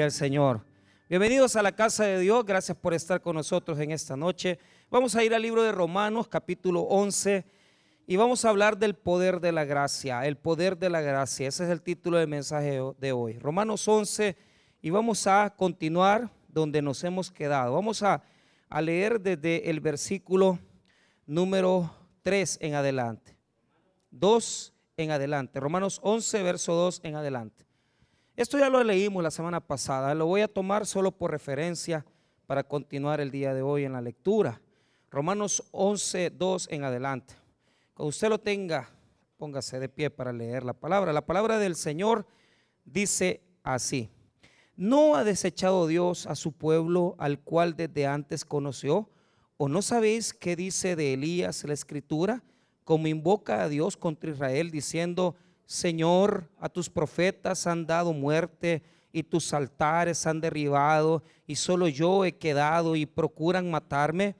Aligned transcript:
Señor. 0.00 0.64
Bienvenidos 1.08 1.56
a 1.56 1.62
la 1.62 1.72
casa 1.72 2.04
de 2.04 2.20
Dios, 2.20 2.44
gracias 2.46 2.78
por 2.78 2.94
estar 2.94 3.20
con 3.20 3.34
nosotros 3.34 3.80
en 3.80 3.90
esta 3.90 4.16
noche. 4.16 4.60
Vamos 4.92 5.16
a 5.16 5.24
ir 5.24 5.34
al 5.34 5.42
libro 5.42 5.64
de 5.64 5.72
Romanos, 5.72 6.28
capítulo 6.28 6.82
11, 6.82 7.44
y 8.06 8.14
vamos 8.14 8.44
a 8.44 8.50
hablar 8.50 8.78
del 8.78 8.94
poder 8.94 9.40
de 9.40 9.50
la 9.50 9.64
gracia, 9.64 10.24
el 10.24 10.36
poder 10.36 10.78
de 10.78 10.88
la 10.88 11.00
gracia. 11.00 11.48
Ese 11.48 11.64
es 11.64 11.70
el 11.70 11.82
título 11.82 12.16
del 12.16 12.28
mensaje 12.28 12.80
de 12.96 13.10
hoy. 13.10 13.40
Romanos 13.40 13.88
11, 13.88 14.36
y 14.80 14.90
vamos 14.90 15.26
a 15.26 15.52
continuar 15.56 16.30
donde 16.46 16.80
nos 16.80 17.02
hemos 17.02 17.32
quedado. 17.32 17.74
Vamos 17.74 18.04
a, 18.04 18.22
a 18.68 18.80
leer 18.80 19.20
desde 19.20 19.68
el 19.68 19.80
versículo 19.80 20.60
número 21.26 21.92
3 22.22 22.58
en 22.60 22.74
adelante. 22.74 23.36
2 24.12 24.72
en 24.96 25.10
adelante. 25.10 25.58
Romanos 25.58 25.98
11, 26.04 26.40
verso 26.44 26.72
2 26.74 27.00
en 27.02 27.16
adelante. 27.16 27.67
Esto 28.38 28.56
ya 28.56 28.70
lo 28.70 28.84
leímos 28.84 29.20
la 29.20 29.32
semana 29.32 29.58
pasada, 29.58 30.14
lo 30.14 30.26
voy 30.26 30.42
a 30.42 30.46
tomar 30.46 30.86
solo 30.86 31.10
por 31.10 31.32
referencia 31.32 32.06
para 32.46 32.62
continuar 32.62 33.20
el 33.20 33.32
día 33.32 33.52
de 33.52 33.62
hoy 33.62 33.82
en 33.82 33.94
la 33.94 34.00
lectura. 34.00 34.60
Romanos 35.10 35.64
11, 35.72 36.30
2 36.30 36.68
en 36.70 36.84
adelante. 36.84 37.34
Cuando 37.94 38.10
usted 38.10 38.28
lo 38.28 38.38
tenga, 38.38 38.90
póngase 39.38 39.80
de 39.80 39.88
pie 39.88 40.10
para 40.10 40.32
leer 40.32 40.62
la 40.62 40.72
palabra. 40.72 41.12
La 41.12 41.26
palabra 41.26 41.58
del 41.58 41.74
Señor 41.74 42.28
dice 42.84 43.42
así. 43.64 44.08
¿No 44.76 45.16
ha 45.16 45.24
desechado 45.24 45.88
Dios 45.88 46.28
a 46.28 46.36
su 46.36 46.52
pueblo 46.52 47.16
al 47.18 47.40
cual 47.40 47.74
desde 47.74 48.06
antes 48.06 48.44
conoció? 48.44 49.10
¿O 49.56 49.68
no 49.68 49.82
sabéis 49.82 50.32
qué 50.32 50.54
dice 50.54 50.94
de 50.94 51.14
Elías 51.14 51.64
la 51.64 51.74
escritura? 51.74 52.44
Como 52.84 53.08
invoca 53.08 53.64
a 53.64 53.68
Dios 53.68 53.96
contra 53.96 54.30
Israel 54.30 54.70
diciendo, 54.70 55.34
Señor, 55.68 56.48
a 56.58 56.70
tus 56.70 56.88
profetas 56.88 57.66
han 57.66 57.86
dado 57.86 58.14
muerte 58.14 58.82
y 59.12 59.22
tus 59.22 59.52
altares 59.52 60.26
han 60.26 60.40
derribado 60.40 61.22
y 61.46 61.56
solo 61.56 61.88
yo 61.88 62.24
he 62.24 62.38
quedado 62.38 62.96
y 62.96 63.04
procuran 63.04 63.70
matarme. 63.70 64.34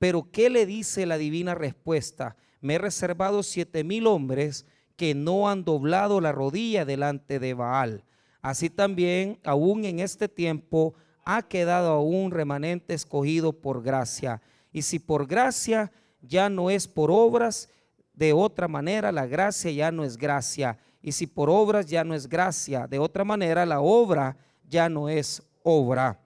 Pero 0.00 0.28
¿qué 0.32 0.50
le 0.50 0.66
dice 0.66 1.06
la 1.06 1.18
divina 1.18 1.54
respuesta? 1.54 2.34
Me 2.60 2.74
he 2.74 2.78
reservado 2.78 3.44
siete 3.44 3.84
mil 3.84 4.08
hombres 4.08 4.66
que 4.96 5.14
no 5.14 5.48
han 5.48 5.62
doblado 5.62 6.20
la 6.20 6.32
rodilla 6.32 6.84
delante 6.84 7.38
de 7.38 7.54
Baal. 7.54 8.04
Así 8.40 8.68
también, 8.68 9.38
aún 9.44 9.84
en 9.84 10.00
este 10.00 10.28
tiempo, 10.28 10.94
ha 11.24 11.42
quedado 11.42 11.92
aún 11.92 12.32
remanente 12.32 12.92
escogido 12.92 13.52
por 13.52 13.84
gracia. 13.84 14.42
Y 14.72 14.82
si 14.82 14.98
por 14.98 15.28
gracia 15.28 15.92
ya 16.22 16.48
no 16.48 16.70
es 16.70 16.88
por 16.88 17.12
obras, 17.12 17.68
de 18.14 18.32
otra 18.32 18.68
manera 18.68 19.12
la 19.12 19.26
gracia 19.26 19.70
ya 19.70 19.90
no 19.90 20.04
es 20.04 20.16
gracia. 20.16 20.78
Y 21.00 21.12
si 21.12 21.26
por 21.26 21.50
obras 21.50 21.86
ya 21.86 22.04
no 22.04 22.14
es 22.14 22.28
gracia, 22.28 22.86
de 22.86 22.98
otra 22.98 23.24
manera 23.24 23.66
la 23.66 23.80
obra 23.80 24.36
ya 24.68 24.88
no 24.88 25.08
es 25.08 25.42
obra. 25.62 26.20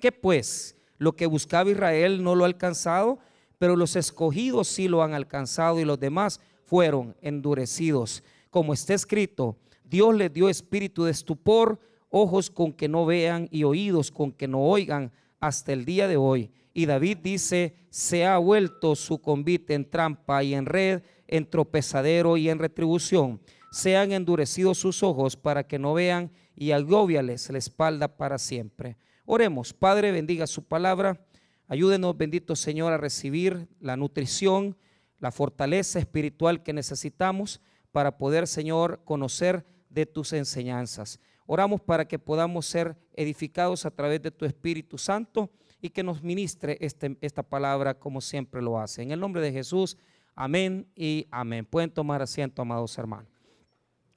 ¿Qué 0.00 0.12
pues? 0.12 0.76
Lo 0.98 1.14
que 1.14 1.26
buscaba 1.26 1.70
Israel 1.70 2.22
no 2.22 2.34
lo 2.34 2.44
ha 2.44 2.46
alcanzado, 2.46 3.18
pero 3.58 3.76
los 3.76 3.96
escogidos 3.96 4.68
sí 4.68 4.88
lo 4.88 5.02
han 5.02 5.14
alcanzado 5.14 5.80
y 5.80 5.84
los 5.84 6.00
demás 6.00 6.40
fueron 6.64 7.14
endurecidos. 7.20 8.22
Como 8.50 8.72
está 8.72 8.94
escrito, 8.94 9.56
Dios 9.84 10.14
les 10.14 10.32
dio 10.32 10.48
espíritu 10.48 11.04
de 11.04 11.10
estupor, 11.10 11.78
ojos 12.08 12.50
con 12.50 12.72
que 12.72 12.88
no 12.88 13.04
vean 13.04 13.48
y 13.50 13.64
oídos 13.64 14.10
con 14.10 14.32
que 14.32 14.48
no 14.48 14.62
oigan 14.62 15.12
hasta 15.40 15.72
el 15.72 15.84
día 15.84 16.08
de 16.08 16.16
hoy. 16.16 16.50
Y 16.72 16.86
David 16.86 17.18
dice, 17.22 17.74
se 17.90 18.26
ha 18.26 18.38
vuelto 18.38 18.94
su 18.96 19.18
convite 19.20 19.74
en 19.74 19.88
trampa 19.88 20.42
y 20.42 20.54
en 20.54 20.66
red 20.66 21.02
en 21.28 21.48
tropezadero 21.48 22.36
y 22.36 22.48
en 22.48 22.58
retribución. 22.58 23.40
Sean 23.70 24.12
endurecidos 24.12 24.78
sus 24.78 25.02
ojos 25.02 25.36
para 25.36 25.66
que 25.66 25.78
no 25.78 25.94
vean 25.94 26.30
y 26.54 26.70
agobiales 26.70 27.50
la 27.50 27.58
espalda 27.58 28.16
para 28.16 28.38
siempre. 28.38 28.96
Oremos, 29.24 29.72
Padre, 29.72 30.12
bendiga 30.12 30.46
su 30.46 30.62
palabra. 30.64 31.20
Ayúdenos, 31.68 32.16
bendito 32.16 32.54
Señor, 32.56 32.92
a 32.92 32.96
recibir 32.96 33.68
la 33.80 33.96
nutrición, 33.96 34.76
la 35.18 35.32
fortaleza 35.32 35.98
espiritual 35.98 36.62
que 36.62 36.72
necesitamos 36.72 37.60
para 37.90 38.18
poder, 38.18 38.46
Señor, 38.46 39.00
conocer 39.04 39.66
de 39.90 40.06
tus 40.06 40.32
enseñanzas. 40.32 41.18
Oramos 41.46 41.80
para 41.80 42.06
que 42.06 42.18
podamos 42.18 42.66
ser 42.66 42.96
edificados 43.14 43.86
a 43.86 43.90
través 43.90 44.22
de 44.22 44.30
tu 44.30 44.44
Espíritu 44.44 44.98
Santo 44.98 45.50
y 45.80 45.90
que 45.90 46.02
nos 46.02 46.22
ministre 46.22 46.78
este, 46.80 47.16
esta 47.20 47.42
palabra 47.42 47.98
como 47.98 48.20
siempre 48.20 48.62
lo 48.62 48.78
hace. 48.78 49.02
En 49.02 49.10
el 49.10 49.20
nombre 49.20 49.42
de 49.42 49.52
Jesús. 49.52 49.96
Amén 50.38 50.86
y 50.94 51.26
amén. 51.30 51.64
Pueden 51.64 51.90
tomar 51.90 52.20
asiento, 52.20 52.60
amados 52.60 52.96
hermanos. 52.98 53.32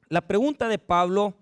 La 0.09 0.19
pregunta 0.19 0.67
de 0.67 0.77
Pablo, 0.77 1.33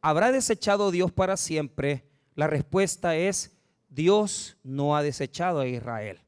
¿habrá 0.00 0.32
desechado 0.32 0.90
Dios 0.90 1.12
para 1.12 1.36
siempre? 1.36 2.08
La 2.34 2.46
respuesta 2.46 3.16
es, 3.16 3.54
Dios 3.90 4.56
no 4.62 4.96
ha 4.96 5.02
desechado 5.02 5.60
a 5.60 5.66
Israel. 5.66 6.20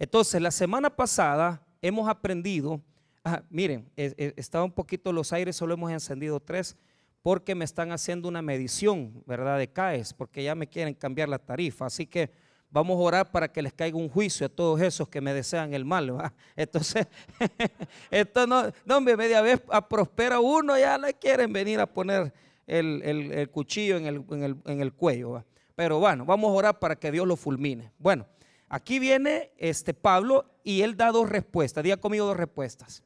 Entonces, 0.00 0.42
la 0.42 0.50
semana 0.50 0.90
pasada 0.90 1.64
hemos 1.80 2.08
aprendido, 2.08 2.82
ah, 3.22 3.44
miren, 3.48 3.88
estaba 3.94 4.64
un 4.64 4.72
poquito 4.72 5.12
los 5.12 5.32
aires, 5.32 5.54
solo 5.54 5.74
hemos 5.74 5.92
encendido 5.92 6.40
tres, 6.40 6.76
porque 7.22 7.54
me 7.54 7.64
están 7.64 7.92
haciendo 7.92 8.26
una 8.26 8.42
medición, 8.42 9.22
¿verdad? 9.24 9.58
De 9.58 9.70
CAES, 9.70 10.14
porque 10.14 10.42
ya 10.42 10.56
me 10.56 10.66
quieren 10.66 10.94
cambiar 10.94 11.28
la 11.28 11.38
tarifa. 11.38 11.86
Así 11.86 12.06
que 12.06 12.32
Vamos 12.72 12.96
a 12.96 13.00
orar 13.00 13.30
para 13.32 13.50
que 13.50 13.62
les 13.62 13.72
caiga 13.72 13.96
un 13.96 14.08
juicio 14.08 14.46
a 14.46 14.48
todos 14.48 14.80
esos 14.80 15.08
que 15.08 15.20
me 15.20 15.34
desean 15.34 15.74
el 15.74 15.84
mal. 15.84 16.16
¿va? 16.16 16.32
Entonces, 16.54 17.06
esto 18.10 18.46
no, 18.46 18.70
no, 18.84 19.00
media 19.00 19.40
vez 19.40 19.60
a 19.68 19.88
prospera 19.88 20.38
uno, 20.38 20.78
ya 20.78 20.96
le 20.96 21.14
quieren 21.14 21.52
venir 21.52 21.80
a 21.80 21.86
poner 21.86 22.32
el, 22.68 23.50
cuchillo 23.50 23.96
en 23.96 24.06
el, 24.06 24.56
en 24.66 24.80
el, 24.80 24.92
cuello. 24.92 25.44
Pero 25.74 25.98
bueno, 25.98 26.24
vamos 26.24 26.50
a 26.50 26.54
orar 26.54 26.78
para 26.78 26.94
que 26.94 27.10
Dios 27.10 27.26
lo 27.26 27.36
fulmine. 27.36 27.90
Bueno, 27.98 28.26
aquí 28.68 29.00
viene 29.00 29.50
este 29.58 29.92
Pablo 29.92 30.44
y 30.62 30.82
él 30.82 30.96
da 30.96 31.10
dos 31.10 31.28
respuestas. 31.28 31.82
Diga 31.82 31.96
conmigo 31.96 32.24
dos 32.24 32.36
respuestas. 32.36 33.02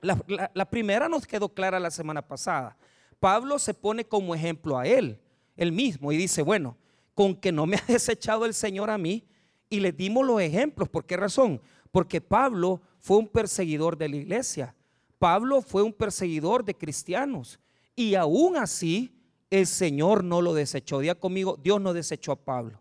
La, 0.00 0.16
la 0.54 0.64
primera 0.70 1.08
nos 1.08 1.26
quedó 1.26 1.48
clara 1.48 1.80
la 1.80 1.90
semana 1.90 2.22
pasada. 2.22 2.76
Pablo 3.18 3.58
se 3.58 3.74
pone 3.74 4.04
como 4.04 4.32
ejemplo 4.32 4.78
a 4.78 4.86
él, 4.86 5.18
él 5.56 5.72
mismo, 5.72 6.12
y 6.12 6.16
dice, 6.16 6.42
bueno, 6.42 6.76
con 7.16 7.34
que 7.34 7.50
no 7.50 7.66
me 7.66 7.78
ha 7.78 7.84
desechado 7.88 8.44
el 8.44 8.54
Señor 8.54 8.90
a 8.90 8.98
mí. 8.98 9.24
Y 9.68 9.80
le 9.80 9.90
dimos 9.90 10.24
los 10.24 10.40
ejemplos. 10.40 10.88
¿Por 10.88 11.06
qué 11.06 11.16
razón? 11.16 11.60
Porque 11.90 12.20
Pablo 12.20 12.80
fue 13.00 13.16
un 13.16 13.26
perseguidor 13.26 13.96
de 13.96 14.08
la 14.08 14.16
iglesia. 14.16 14.76
Pablo 15.18 15.62
fue 15.62 15.82
un 15.82 15.92
perseguidor 15.92 16.64
de 16.64 16.74
cristianos. 16.74 17.58
Y 17.96 18.14
aún 18.14 18.56
así, 18.56 19.12
el 19.50 19.66
Señor 19.66 20.22
no 20.22 20.42
lo 20.42 20.54
desechó. 20.54 21.00
Día 21.00 21.16
conmigo, 21.16 21.58
Dios 21.60 21.80
no 21.80 21.94
desechó 21.94 22.32
a 22.32 22.36
Pablo. 22.36 22.80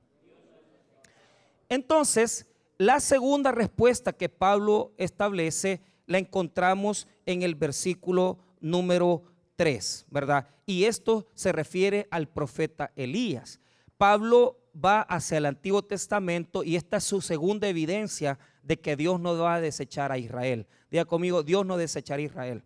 Entonces, 1.70 2.46
la 2.78 3.00
segunda 3.00 3.52
respuesta 3.52 4.14
que 4.14 4.30
Pablo 4.30 4.94
establece 4.98 5.82
la 6.08 6.18
encontramos 6.20 7.08
en 7.26 7.42
el 7.42 7.56
versículo 7.56 8.38
número 8.60 9.24
3, 9.56 10.06
¿verdad? 10.12 10.48
Y 10.66 10.84
esto 10.84 11.26
se 11.34 11.52
refiere 11.52 12.08
al 12.12 12.28
profeta 12.28 12.92
Elías. 12.96 13.60
Pablo 13.98 14.60
va 14.84 15.02
hacia 15.02 15.38
el 15.38 15.46
Antiguo 15.46 15.84
Testamento 15.84 16.64
y 16.64 16.76
esta 16.76 16.98
es 16.98 17.04
su 17.04 17.22
segunda 17.22 17.68
evidencia 17.68 18.40
de 18.62 18.80
que 18.80 18.96
Dios 18.96 19.20
no 19.20 19.38
va 19.38 19.56
a 19.56 19.62
desechar 19.62 20.12
a 20.12 20.18
Israel. 20.18 20.68
Diga 20.92 21.06
conmigo, 21.06 21.44
Dios 21.44 21.66
no 21.66 21.78
desechará 21.78 22.20
a 22.20 22.26
Israel. 22.26 22.64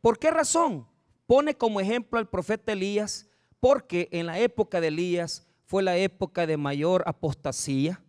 ¿Por 0.00 0.18
qué 0.18 0.30
razón? 0.30 0.86
Pone 1.26 1.56
como 1.56 1.80
ejemplo 1.80 2.18
al 2.18 2.28
profeta 2.28 2.72
Elías, 2.72 3.28
porque 3.60 4.08
en 4.12 4.26
la 4.26 4.38
época 4.38 4.80
de 4.80 4.88
Elías 4.88 5.46
fue 5.64 5.82
la 5.82 5.96
época 5.96 6.46
de 6.46 6.56
mayor 6.56 7.04
apostasía, 7.06 8.02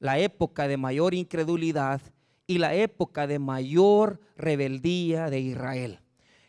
la 0.00 0.18
época 0.18 0.66
de 0.66 0.76
mayor 0.76 1.14
incredulidad 1.14 2.00
y 2.46 2.58
la 2.58 2.74
época 2.74 3.26
de 3.26 3.38
mayor 3.38 4.20
rebeldía 4.36 5.30
de 5.30 5.40
Israel. 5.40 6.00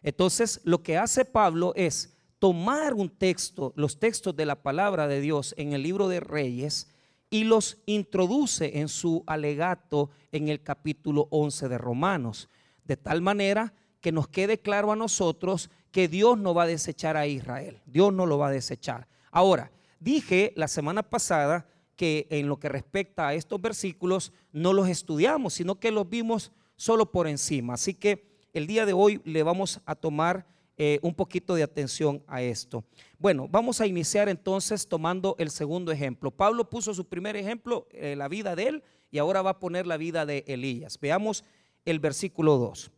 Entonces, 0.01 0.61
lo 0.63 0.81
que 0.81 0.97
hace 0.97 1.25
Pablo 1.25 1.73
es 1.75 2.14
tomar 2.45 2.93
un 2.93 3.09
texto, 3.09 3.73
los 3.75 3.97
textos 3.97 4.35
de 4.35 4.45
la 4.45 4.61
palabra 4.61 5.07
de 5.07 5.19
Dios 5.19 5.55
en 5.57 5.73
el 5.73 5.81
libro 5.81 6.07
de 6.07 6.19
Reyes 6.19 6.91
y 7.31 7.43
los 7.43 7.79
introduce 7.87 8.77
en 8.77 8.87
su 8.87 9.23
alegato 9.25 10.11
en 10.31 10.49
el 10.49 10.61
capítulo 10.61 11.27
11 11.31 11.69
de 11.69 11.79
Romanos, 11.79 12.47
de 12.83 12.97
tal 12.97 13.23
manera 13.23 13.73
que 13.99 14.11
nos 14.11 14.27
quede 14.27 14.59
claro 14.59 14.91
a 14.91 14.95
nosotros 14.95 15.71
que 15.89 16.07
Dios 16.07 16.37
no 16.37 16.53
va 16.53 16.65
a 16.65 16.67
desechar 16.67 17.17
a 17.17 17.25
Israel, 17.25 17.81
Dios 17.87 18.13
no 18.13 18.27
lo 18.27 18.37
va 18.37 18.49
a 18.49 18.51
desechar. 18.51 19.07
Ahora, 19.31 19.71
dije 19.99 20.53
la 20.55 20.67
semana 20.67 21.01
pasada 21.01 21.67
que 21.95 22.27
en 22.29 22.47
lo 22.47 22.59
que 22.59 22.69
respecta 22.69 23.27
a 23.27 23.33
estos 23.33 23.59
versículos 23.59 24.33
no 24.51 24.71
los 24.71 24.87
estudiamos, 24.87 25.55
sino 25.55 25.79
que 25.79 25.89
los 25.89 26.07
vimos 26.07 26.51
solo 26.75 27.11
por 27.11 27.25
encima. 27.25 27.73
Así 27.73 27.95
que 27.95 28.37
el 28.53 28.67
día 28.67 28.85
de 28.85 28.93
hoy 28.93 29.19
le 29.23 29.41
vamos 29.41 29.81
a 29.87 29.95
tomar 29.95 30.45
eh, 30.77 30.99
un 31.01 31.13
poquito 31.13 31.55
de 31.55 31.63
atención 31.63 32.21
a 32.27 32.41
esto. 32.41 32.83
Bueno, 33.17 33.47
vamos 33.49 33.79
a 33.79 33.87
iniciar 33.87 34.27
entonces 34.27 34.87
tomando 34.87 35.35
el 35.39 35.49
segundo 35.49 35.91
ejemplo. 35.91 36.31
Pablo 36.31 36.69
puso 36.69 36.93
su 36.93 37.07
primer 37.07 37.37
ejemplo, 37.37 37.87
eh, 37.91 38.15
la 38.17 38.27
vida 38.27 38.57
de 38.57 38.67
él, 38.67 38.83
y 39.09 39.17
ahora 39.17 39.41
va 39.41 39.51
a 39.51 39.59
poner 39.59 39.87
la 39.87 39.95
vida 39.95 40.25
de 40.25 40.43
Elías. 40.47 40.99
Veamos 40.99 41.45
el 41.85 41.99
versículo 41.99 42.57
2. 42.57 42.91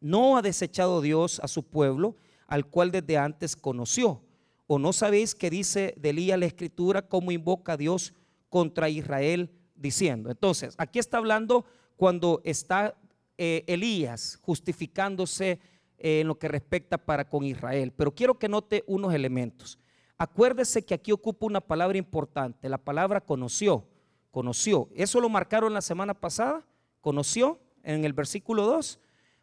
No 0.00 0.36
ha 0.36 0.42
desechado 0.42 1.00
Dios 1.00 1.40
a 1.42 1.48
su 1.48 1.64
pueblo, 1.64 2.14
al 2.46 2.66
cual 2.66 2.92
desde 2.92 3.18
antes 3.18 3.56
conoció. 3.56 4.22
¿O 4.68 4.78
no 4.78 4.92
sabéis 4.92 5.34
que 5.34 5.50
dice 5.50 5.94
de 5.96 6.10
Elías 6.10 6.38
la 6.38 6.46
escritura 6.46 7.02
cómo 7.02 7.32
invoca 7.32 7.72
a 7.72 7.76
Dios 7.76 8.14
contra 8.48 8.88
Israel 8.88 9.50
diciendo? 9.74 10.30
Entonces, 10.30 10.76
aquí 10.78 11.00
está 11.00 11.18
hablando 11.18 11.64
cuando 11.96 12.40
está 12.44 12.96
eh, 13.36 13.64
Elías 13.66 14.38
justificándose 14.42 15.58
en 16.00 16.26
lo 16.26 16.38
que 16.38 16.48
respecta 16.48 16.98
para 16.98 17.28
con 17.28 17.44
Israel. 17.44 17.92
Pero 17.94 18.14
quiero 18.14 18.38
que 18.38 18.48
note 18.48 18.82
unos 18.86 19.14
elementos. 19.14 19.78
Acuérdese 20.18 20.84
que 20.84 20.94
aquí 20.94 21.12
ocupa 21.12 21.46
una 21.46 21.60
palabra 21.60 21.98
importante, 21.98 22.68
la 22.68 22.78
palabra 22.78 23.20
conoció, 23.20 23.86
conoció. 24.30 24.88
Eso 24.94 25.20
lo 25.20 25.28
marcaron 25.28 25.72
la 25.72 25.80
semana 25.80 26.14
pasada, 26.14 26.66
conoció 27.00 27.60
en 27.82 28.04
el 28.04 28.12
versículo 28.12 28.66
2. 28.66 28.98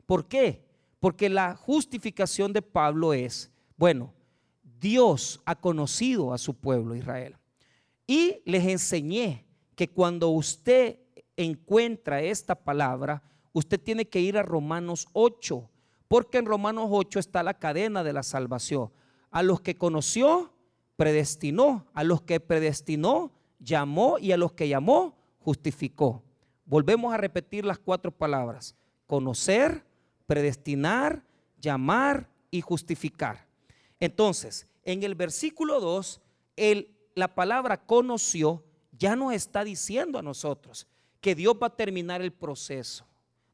¿Por 0.05 0.27
qué? 0.27 0.65
Porque 0.99 1.29
la 1.29 1.55
justificación 1.55 2.53
de 2.53 2.61
Pablo 2.61 3.13
es, 3.13 3.51
bueno, 3.75 4.13
Dios 4.79 5.41
ha 5.45 5.55
conocido 5.55 6.33
a 6.33 6.37
su 6.37 6.53
pueblo 6.53 6.95
Israel. 6.95 7.35
Y 8.05 8.41
les 8.45 8.65
enseñé 8.65 9.45
que 9.75 9.89
cuando 9.89 10.29
usted 10.29 10.99
encuentra 11.35 12.21
esta 12.21 12.55
palabra, 12.55 13.23
usted 13.53 13.79
tiene 13.79 14.07
que 14.07 14.21
ir 14.21 14.37
a 14.37 14.43
Romanos 14.43 15.07
8, 15.13 15.69
porque 16.07 16.37
en 16.37 16.45
Romanos 16.45 16.87
8 16.89 17.19
está 17.19 17.43
la 17.43 17.53
cadena 17.53 18.03
de 18.03 18.13
la 18.13 18.23
salvación. 18.23 18.91
A 19.31 19.43
los 19.43 19.61
que 19.61 19.77
conoció, 19.77 20.53
predestinó. 20.95 21.85
A 21.93 22.03
los 22.03 22.21
que 22.21 22.39
predestinó, 22.39 23.31
llamó. 23.59 24.17
Y 24.19 24.31
a 24.31 24.37
los 24.37 24.53
que 24.53 24.67
llamó, 24.67 25.15
justificó. 25.39 26.23
Volvemos 26.65 27.13
a 27.13 27.17
repetir 27.17 27.65
las 27.65 27.79
cuatro 27.79 28.11
palabras. 28.11 28.75
Conocer, 29.05 29.85
predestinar, 30.25 31.23
llamar 31.59 32.29
y 32.51 32.61
justificar. 32.61 33.47
Entonces, 33.99 34.67
en 34.83 35.03
el 35.03 35.15
versículo 35.15 35.79
2, 35.79 36.21
la 37.15 37.35
palabra 37.35 37.77
conoció 37.77 38.63
ya 38.97 39.15
nos 39.15 39.33
está 39.33 39.63
diciendo 39.63 40.17
a 40.17 40.23
nosotros 40.23 40.87
que 41.21 41.35
Dios 41.35 41.55
va 41.61 41.67
a 41.67 41.75
terminar 41.75 42.21
el 42.21 42.31
proceso. 42.31 43.05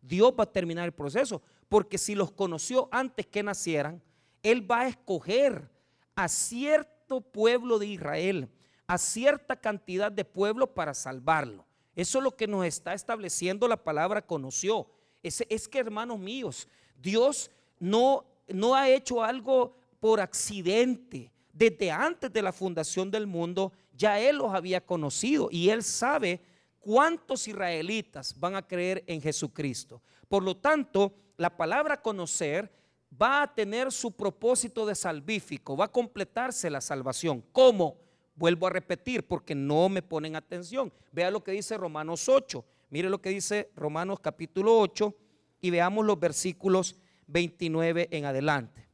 Dios 0.02 0.34
va 0.38 0.44
a 0.44 0.52
terminar 0.52 0.86
el 0.86 0.94
proceso, 0.94 1.42
porque 1.74 1.98
si 1.98 2.14
los 2.14 2.31
conoció 2.31 2.88
antes 2.92 3.25
que 3.25 3.42
nacieran, 3.42 4.00
Él 4.44 4.70
va 4.70 4.81
a 4.81 4.88
escoger 4.90 5.72
a 6.14 6.28
cierto 6.28 7.20
pueblo 7.20 7.80
de 7.80 7.88
Israel, 7.88 8.48
a 8.86 9.00
cierta 9.00 9.56
cantidad 9.56 10.12
de 10.12 10.24
pueblo 10.24 10.72
para 10.72 10.94
salvarlo. 10.94 11.66
Eso 11.96 12.20
es 12.20 12.24
lo 12.24 12.36
que 12.36 12.46
nos 12.46 12.64
está 12.64 12.94
estableciendo 12.94 13.68
la 13.68 13.84
palabra 13.84 14.22
conoció. 14.22 14.88
Es, 15.24 15.44
es 15.50 15.68
que, 15.68 15.80
hermanos 15.80 16.20
míos, 16.20 16.68
Dios 17.02 17.50
no, 17.80 18.24
no 18.50 18.76
ha 18.76 18.88
hecho 18.88 19.24
algo 19.24 19.76
por 20.00 20.22
accidente. 20.22 21.31
Desde 21.52 21.90
antes 21.90 22.31
de 22.31 22.44
la 22.44 22.54
fundación 22.54 23.10
del 23.10 23.26
mundo, 23.26 23.74
ya 23.98 24.19
Él 24.19 24.36
los 24.38 24.54
había 24.54 24.86
conocido 24.86 25.50
y 25.50 25.69
Él 25.69 25.81
sabe 25.81 26.40
cuántos 26.83 27.47
israelitas 27.47 28.38
van 28.38 28.56
a 28.56 28.68
creer 28.68 29.03
en 29.07 29.21
Jesucristo. 29.21 30.01
Por 30.27 30.44
lo 30.44 30.57
tanto, 30.57 31.13
la 31.38 31.56
palabra 31.56 32.01
conocer 32.01 32.71
va 33.19 33.44
a 33.44 33.53
tener 33.53 33.91
su 33.91 34.12
propósito 34.12 34.85
de 34.85 34.95
salvífico, 34.95 35.77
va 35.77 35.85
a 35.85 35.91
completarse 35.91 36.69
la 36.69 36.81
salvación. 36.81 37.44
¿Cómo? 37.51 37.97
Vuelvo 38.35 38.68
a 38.68 38.71
repetir 38.71 39.25
porque 39.25 39.56
no 39.56 39.88
me 39.89 40.01
ponen 40.01 40.35
atención. 40.35 40.91
Vea 41.12 41.31
lo 41.31 41.44
que 41.44 41.51
dice 41.51 41.77
Romanos 41.77 42.27
8. 42.27 42.65
Mire 42.89 43.09
lo 43.09 43.21
que 43.21 43.30
dice 43.30 43.71
Romanos 43.75 44.19
capítulo 44.19 44.77
8 44.77 45.15
y 45.62 45.69
veamos 45.69 46.06
los 46.06 46.19
versículos 46.19 46.95
29 47.27 48.09
en 48.12 48.25
adelante. 48.25 48.88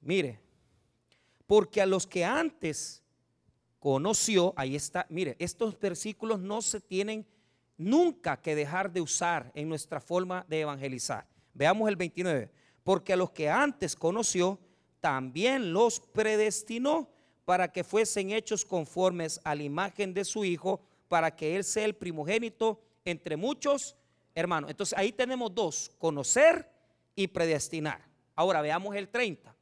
Mire, 0.00 0.40
porque 1.46 1.80
a 1.80 1.86
los 1.86 2.06
que 2.06 2.24
antes 2.24 2.99
conoció, 3.80 4.52
ahí 4.56 4.76
está, 4.76 5.06
mire, 5.08 5.34
estos 5.38 5.78
versículos 5.80 6.38
no 6.38 6.62
se 6.62 6.80
tienen 6.80 7.26
nunca 7.76 8.40
que 8.40 8.54
dejar 8.54 8.92
de 8.92 9.00
usar 9.00 9.50
en 9.54 9.68
nuestra 9.68 10.00
forma 10.00 10.44
de 10.48 10.60
evangelizar. 10.60 11.26
Veamos 11.54 11.88
el 11.88 11.96
29, 11.96 12.50
porque 12.84 13.14
a 13.14 13.16
los 13.16 13.30
que 13.30 13.48
antes 13.48 13.96
conoció, 13.96 14.60
también 15.00 15.72
los 15.72 15.98
predestinó 15.98 17.08
para 17.46 17.72
que 17.72 17.82
fuesen 17.82 18.30
hechos 18.30 18.64
conformes 18.64 19.40
a 19.44 19.54
la 19.54 19.62
imagen 19.62 20.12
de 20.12 20.24
su 20.24 20.44
Hijo, 20.44 20.82
para 21.08 21.34
que 21.34 21.56
Él 21.56 21.64
sea 21.64 21.86
el 21.86 21.94
primogénito 21.94 22.80
entre 23.04 23.36
muchos 23.36 23.96
hermanos. 24.34 24.70
Entonces 24.70 24.96
ahí 24.96 25.10
tenemos 25.10 25.54
dos, 25.54 25.90
conocer 25.98 26.70
y 27.16 27.26
predestinar. 27.28 28.06
Ahora 28.36 28.60
veamos 28.60 28.94
el 28.94 29.08
30. 29.08 29.56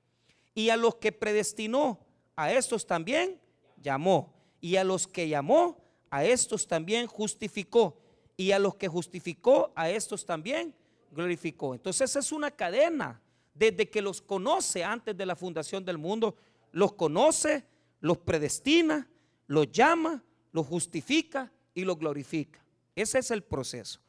Y 0.55 0.71
a 0.71 0.77
los 0.77 0.97
que 0.97 1.13
predestinó, 1.13 2.01
a 2.37 2.53
estos 2.53 2.87
también 2.87 3.41
llamó. 3.83 4.33
Y 4.61 4.77
a 4.77 4.85
los 4.85 5.07
que 5.07 5.29
llamó, 5.29 5.83
a 6.11 6.25
estos 6.25 6.67
también 6.67 7.07
justificó. 7.07 8.01
Y 8.37 8.53
a 8.53 8.59
los 8.59 8.77
que 8.77 8.89
justificó, 8.89 9.73
a 9.75 9.91
estos 9.91 10.25
también 10.25 10.75
glorificó. 11.11 11.75
Entonces 11.75 12.15
es 12.17 12.33
una 12.33 12.51
cadena. 12.51 13.21
Desde 13.55 13.89
que 13.91 14.03
los 14.03 14.23
conoce 14.23 14.85
antes 14.85 15.17
de 15.17 15.27
la 15.27 15.35
fundación 15.35 15.85
del 15.85 15.99
mundo, 15.99 16.37
los 16.71 16.93
conoce, 16.93 17.65
los 18.01 18.19
predestina, 18.19 19.09
los 19.47 19.73
llama, 19.73 20.23
los 20.53 20.67
justifica 20.67 21.53
y 21.75 21.85
los 21.85 21.99
glorifica. 21.99 22.65
Ese 22.95 23.19
es 23.19 23.31
el 23.31 23.43
proceso. 23.43 24.01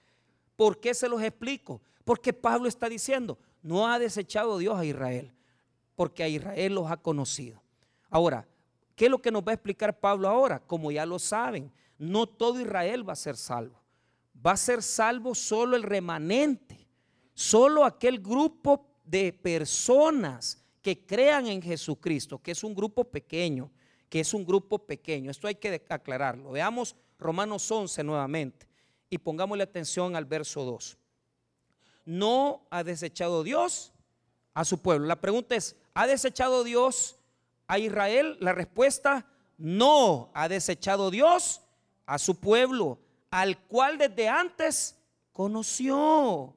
¿Por 0.56 0.80
qué 0.80 0.94
se 0.94 1.10
los 1.10 1.22
explico? 1.22 1.82
Porque 2.04 2.34
Pablo 2.34 2.68
está 2.68 2.90
diciendo, 2.90 3.40
no 3.64 3.88
ha 3.88 3.98
desechado 3.98 4.58
Dios 4.58 4.78
a 4.78 4.86
Israel 4.86 5.34
porque 6.00 6.24
a 6.24 6.30
Israel 6.30 6.76
los 6.76 6.90
ha 6.90 6.96
conocido. 6.96 7.62
Ahora, 8.10 8.48
¿qué 9.00 9.06
es 9.06 9.12
lo 9.12 9.22
que 9.22 9.32
nos 9.32 9.44
va 9.44 9.52
a 9.52 9.54
explicar 9.54 9.98
Pablo 9.98 10.28
ahora? 10.28 10.60
Como 10.60 10.92
ya 10.92 11.06
lo 11.06 11.20
saben, 11.20 11.72
no 11.98 12.28
todo 12.28 12.60
Israel 12.60 13.08
va 13.08 13.14
a 13.14 13.16
ser 13.16 13.38
salvo. 13.38 13.82
Va 14.46 14.52
a 14.52 14.58
ser 14.58 14.84
salvo 14.84 15.34
solo 15.34 15.78
el 15.78 15.84
remanente, 15.84 16.86
solo 17.34 17.86
aquel 17.86 18.20
grupo 18.20 18.86
de 19.06 19.32
personas 19.32 20.62
que 20.82 21.06
crean 21.06 21.48
en 21.48 21.62
Jesucristo, 21.62 22.40
que 22.40 22.52
es 22.52 22.62
un 22.62 22.76
grupo 22.76 23.06
pequeño, 23.06 23.72
que 24.10 24.20
es 24.20 24.34
un 24.34 24.46
grupo 24.46 24.80
pequeño. 24.80 25.32
Esto 25.32 25.48
hay 25.48 25.56
que 25.56 25.82
aclararlo. 25.88 26.52
Veamos 26.52 26.94
Romanos 27.18 27.72
11 27.72 28.04
nuevamente 28.04 28.68
y 29.10 29.18
pongámosle 29.18 29.64
atención 29.64 30.18
al 30.18 30.26
verso 30.26 30.66
2. 30.66 30.98
No 32.04 32.68
ha 32.70 32.84
desechado 32.84 33.46
Dios 33.46 33.94
a 34.54 34.66
su 34.66 34.82
pueblo. 34.82 35.08
La 35.08 35.22
pregunta 35.22 35.56
es, 35.56 35.78
¿Ha 35.94 36.08
desechado 36.08 36.64
Dios 36.64 37.19
a 37.70 37.78
Israel? 37.78 38.36
La 38.42 38.52
respuesta, 38.52 39.26
no. 39.58 40.32
Ha 40.34 40.50
desechado 40.50 41.12
Dios 41.12 41.62
a 42.06 42.18
su 42.18 42.40
pueblo, 42.40 43.00
al 43.30 43.60
cual 43.68 43.98
desde 43.98 44.28
antes 44.28 44.98
conoció. 45.32 46.56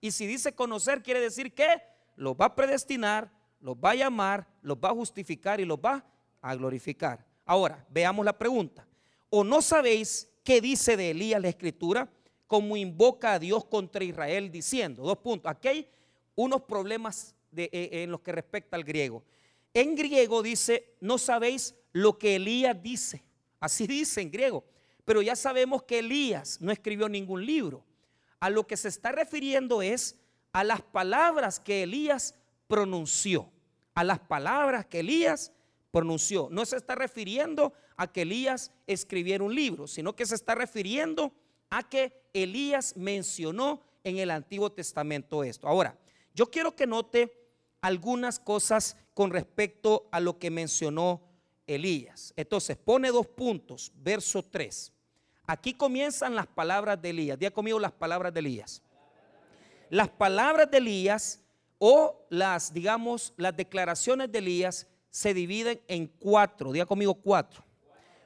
Y 0.00 0.10
si 0.10 0.26
dice 0.26 0.54
conocer, 0.54 1.02
quiere 1.02 1.20
decir 1.20 1.54
que 1.54 1.82
los 2.16 2.34
va 2.34 2.46
a 2.46 2.54
predestinar, 2.54 3.32
los 3.60 3.76
va 3.76 3.90
a 3.90 3.94
llamar, 3.94 4.46
los 4.62 4.76
va 4.76 4.90
a 4.90 4.94
justificar 4.94 5.60
y 5.60 5.64
los 5.64 5.78
va 5.78 6.04
a 6.40 6.54
glorificar. 6.54 7.24
Ahora, 7.44 7.84
veamos 7.90 8.24
la 8.24 8.36
pregunta. 8.36 8.86
¿O 9.30 9.42
no 9.42 9.62
sabéis 9.62 10.28
qué 10.44 10.60
dice 10.60 10.96
de 10.96 11.10
Elías 11.10 11.40
la 11.40 11.48
escritura? 11.48 12.08
Como 12.46 12.76
invoca 12.76 13.34
a 13.34 13.38
Dios 13.38 13.64
contra 13.64 14.04
Israel 14.04 14.50
diciendo, 14.50 15.02
dos 15.02 15.18
puntos, 15.18 15.50
aquí 15.50 15.68
hay 15.68 15.88
unos 16.34 16.62
problemas 16.62 17.34
eh, 17.56 17.90
en 17.92 18.10
lo 18.10 18.22
que 18.22 18.32
respecta 18.32 18.76
al 18.76 18.84
griego. 18.84 19.22
En 19.74 19.94
griego 19.94 20.42
dice, 20.42 20.96
no 21.00 21.18
sabéis 21.18 21.74
lo 21.92 22.18
que 22.18 22.36
Elías 22.36 22.80
dice. 22.82 23.24
Así 23.60 23.86
dice 23.86 24.20
en 24.20 24.30
griego. 24.30 24.64
Pero 25.04 25.22
ya 25.22 25.36
sabemos 25.36 25.82
que 25.84 26.00
Elías 26.00 26.60
no 26.60 26.70
escribió 26.70 27.08
ningún 27.08 27.44
libro. 27.44 27.84
A 28.40 28.50
lo 28.50 28.66
que 28.66 28.76
se 28.76 28.88
está 28.88 29.12
refiriendo 29.12 29.82
es 29.82 30.16
a 30.52 30.64
las 30.64 30.82
palabras 30.82 31.58
que 31.58 31.82
Elías 31.82 32.34
pronunció. 32.66 33.50
A 33.94 34.04
las 34.04 34.20
palabras 34.20 34.86
que 34.86 35.00
Elías 35.00 35.52
pronunció. 35.90 36.48
No 36.50 36.64
se 36.66 36.76
está 36.76 36.94
refiriendo 36.94 37.72
a 37.96 38.12
que 38.12 38.22
Elías 38.22 38.70
escribiera 38.86 39.42
un 39.42 39.54
libro, 39.54 39.86
sino 39.86 40.14
que 40.14 40.26
se 40.26 40.34
está 40.34 40.54
refiriendo 40.54 41.32
a 41.70 41.88
que 41.88 42.12
Elías 42.32 42.96
mencionó 42.96 43.82
en 44.04 44.18
el 44.18 44.30
Antiguo 44.30 44.70
Testamento 44.70 45.42
esto. 45.42 45.66
Ahora, 45.66 45.98
yo 46.34 46.50
quiero 46.50 46.76
que 46.76 46.86
note 46.86 47.47
algunas 47.80 48.38
cosas 48.38 48.96
con 49.14 49.30
respecto 49.30 50.08
a 50.12 50.20
lo 50.20 50.38
que 50.38 50.50
mencionó 50.50 51.22
Elías. 51.66 52.32
Entonces, 52.36 52.76
pone 52.76 53.10
dos 53.10 53.26
puntos, 53.26 53.92
verso 53.96 54.42
3. 54.42 54.92
Aquí 55.46 55.74
comienzan 55.74 56.34
las 56.34 56.46
palabras 56.46 57.00
de 57.00 57.10
Elías. 57.10 57.38
Día 57.38 57.50
conmigo 57.50 57.78
las 57.78 57.92
palabras 57.92 58.32
de 58.34 58.40
Elías. 58.40 58.82
Las 59.90 60.08
palabras 60.08 60.70
de 60.70 60.78
Elías 60.78 61.40
o 61.78 62.26
las, 62.28 62.72
digamos, 62.72 63.32
las 63.36 63.56
declaraciones 63.56 64.30
de 64.30 64.38
Elías 64.38 64.86
se 65.10 65.32
dividen 65.32 65.80
en 65.88 66.06
cuatro. 66.06 66.72
Día 66.72 66.84
conmigo 66.84 67.14
cuatro. 67.14 67.64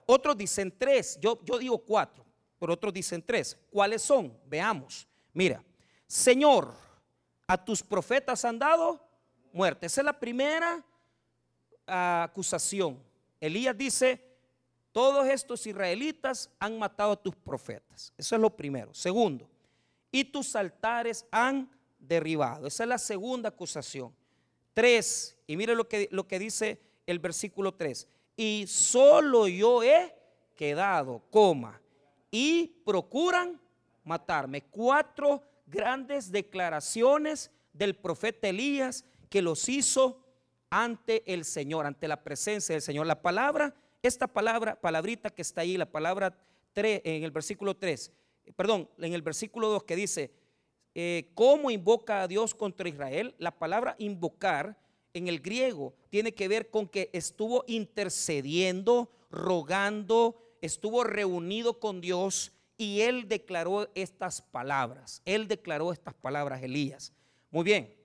Otros 0.06 0.36
dicen 0.36 0.74
tres. 0.76 1.18
Yo, 1.20 1.38
yo 1.44 1.58
digo 1.58 1.78
cuatro, 1.78 2.24
pero 2.58 2.72
otros 2.72 2.92
dicen 2.92 3.22
tres. 3.24 3.58
¿Cuáles 3.70 4.02
son? 4.02 4.36
Veamos. 4.46 5.06
Mira, 5.32 5.62
Señor, 6.06 6.74
a 7.46 7.62
tus 7.62 7.82
profetas 7.82 8.44
han 8.44 8.58
dado 8.58 9.00
muerte. 9.52 9.86
Esa 9.86 10.00
es 10.00 10.04
la 10.04 10.18
primera 10.18 10.84
acusación. 11.86 13.02
Elías 13.40 13.76
dice, 13.76 14.20
todos 14.92 15.26
estos 15.26 15.66
israelitas 15.66 16.50
han 16.58 16.78
matado 16.78 17.12
a 17.12 17.22
tus 17.22 17.34
profetas. 17.34 18.12
Eso 18.16 18.34
es 18.34 18.40
lo 18.40 18.50
primero. 18.50 18.94
Segundo, 18.94 19.48
y 20.10 20.24
tus 20.24 20.54
altares 20.54 21.24
han 21.30 21.70
derribado. 21.98 22.66
Esa 22.66 22.84
es 22.84 22.88
la 22.88 22.98
segunda 22.98 23.48
acusación. 23.48 24.14
Tres, 24.74 25.36
y 25.46 25.56
mire 25.56 25.74
lo 25.74 25.88
que, 25.88 26.08
lo 26.10 26.26
que 26.26 26.38
dice 26.38 26.80
el 27.06 27.18
versículo 27.18 27.74
3. 27.74 28.08
Y 28.36 28.64
solo 28.68 29.48
yo 29.48 29.82
he 29.82 30.14
quedado, 30.56 31.22
coma, 31.30 31.80
y 32.30 32.68
procuran 32.84 33.60
matarme. 34.04 34.62
Cuatro 34.62 35.42
grandes 35.66 36.30
declaraciones 36.30 37.50
del 37.72 37.94
profeta 37.94 38.48
Elías 38.48 39.04
que 39.32 39.40
los 39.40 39.66
hizo 39.70 40.22
ante 40.68 41.22
el 41.32 41.46
Señor, 41.46 41.86
ante 41.86 42.06
la 42.06 42.22
presencia 42.22 42.74
del 42.74 42.82
Señor. 42.82 43.06
La 43.06 43.22
palabra, 43.22 43.74
esta 44.02 44.26
palabra, 44.26 44.78
palabrita 44.78 45.30
que 45.30 45.40
está 45.40 45.62
ahí, 45.62 45.78
la 45.78 45.90
palabra 45.90 46.36
3, 46.74 47.00
en 47.02 47.24
el 47.24 47.30
versículo 47.30 47.74
3, 47.74 48.12
perdón, 48.54 48.90
en 48.98 49.14
el 49.14 49.22
versículo 49.22 49.68
2 49.68 49.84
que 49.84 49.96
dice, 49.96 50.34
eh, 50.94 51.30
¿cómo 51.34 51.70
invoca 51.70 52.20
a 52.20 52.28
Dios 52.28 52.54
contra 52.54 52.90
Israel? 52.90 53.34
La 53.38 53.58
palabra 53.58 53.96
invocar 53.98 54.78
en 55.14 55.28
el 55.28 55.40
griego 55.40 55.94
tiene 56.10 56.34
que 56.34 56.46
ver 56.48 56.68
con 56.68 56.86
que 56.86 57.08
estuvo 57.14 57.64
intercediendo, 57.66 59.10
rogando, 59.30 60.58
estuvo 60.60 61.04
reunido 61.04 61.80
con 61.80 62.02
Dios 62.02 62.52
y 62.76 63.00
él 63.00 63.28
declaró 63.28 63.90
estas 63.94 64.42
palabras. 64.42 65.22
Él 65.24 65.48
declaró 65.48 65.90
estas 65.90 66.12
palabras, 66.12 66.62
Elías. 66.62 67.14
Muy 67.50 67.64
bien. 67.64 68.01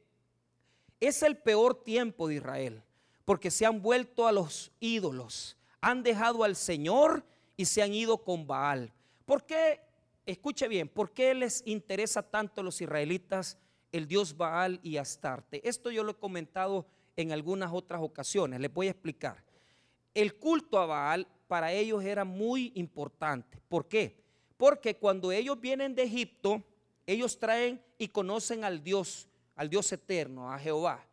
Es 1.00 1.24
el 1.24 1.38
peor 1.38 1.84
tiempo 1.84 2.28
de 2.28 2.36
Israel 2.36 2.84
porque 3.28 3.52
se 3.52 3.66
han 3.66 3.82
vuelto 3.82 4.26
a 4.26 4.32
los 4.32 4.72
ídolos, 4.80 5.58
han 5.82 6.02
dejado 6.02 6.46
al 6.46 6.56
Señor 6.56 7.26
y 7.58 7.66
se 7.66 7.82
han 7.82 7.94
ido 7.94 8.24
con 8.24 8.48
Baal. 8.48 8.94
¿Por 9.26 9.46
qué? 9.46 9.82
Escuche 10.26 10.70
bien, 10.70 10.88
¿por 10.88 11.12
qué 11.12 11.34
les 11.34 11.62
interesa 11.66 12.24
tanto 12.24 12.62
a 12.62 12.64
los 12.64 12.80
israelitas 12.80 13.58
el 13.92 14.08
dios 14.08 14.38
Baal 14.38 14.80
y 14.82 14.96
Astarte? 14.96 15.68
Esto 15.68 15.92
yo 15.92 16.06
lo 16.06 16.12
he 16.12 16.16
comentado 16.16 16.86
en 17.18 17.34
algunas 17.34 17.74
otras 17.74 18.02
ocasiones. 18.02 18.62
Les 18.62 18.74
voy 18.74 18.88
a 18.88 18.92
explicar. 18.92 19.44
El 20.14 20.36
culto 20.36 20.80
a 20.80 20.86
Baal 20.86 21.28
para 21.50 21.74
ellos 21.74 22.06
era 22.06 22.24
muy 22.24 22.72
importante. 22.76 23.62
¿Por 23.68 23.90
qué? 23.90 24.24
Porque 24.56 24.96
cuando 24.96 25.34
ellos 25.34 25.60
vienen 25.60 25.96
de 25.96 26.04
Egipto, 26.04 26.64
ellos 27.06 27.38
traen 27.38 27.82
y 27.98 28.08
conocen 28.08 28.64
al 28.64 28.82
Dios, 28.82 29.28
al 29.58 29.70
Dios 29.70 29.92
eterno, 29.92 30.50
a 30.50 30.58
Jehová. 30.58 31.06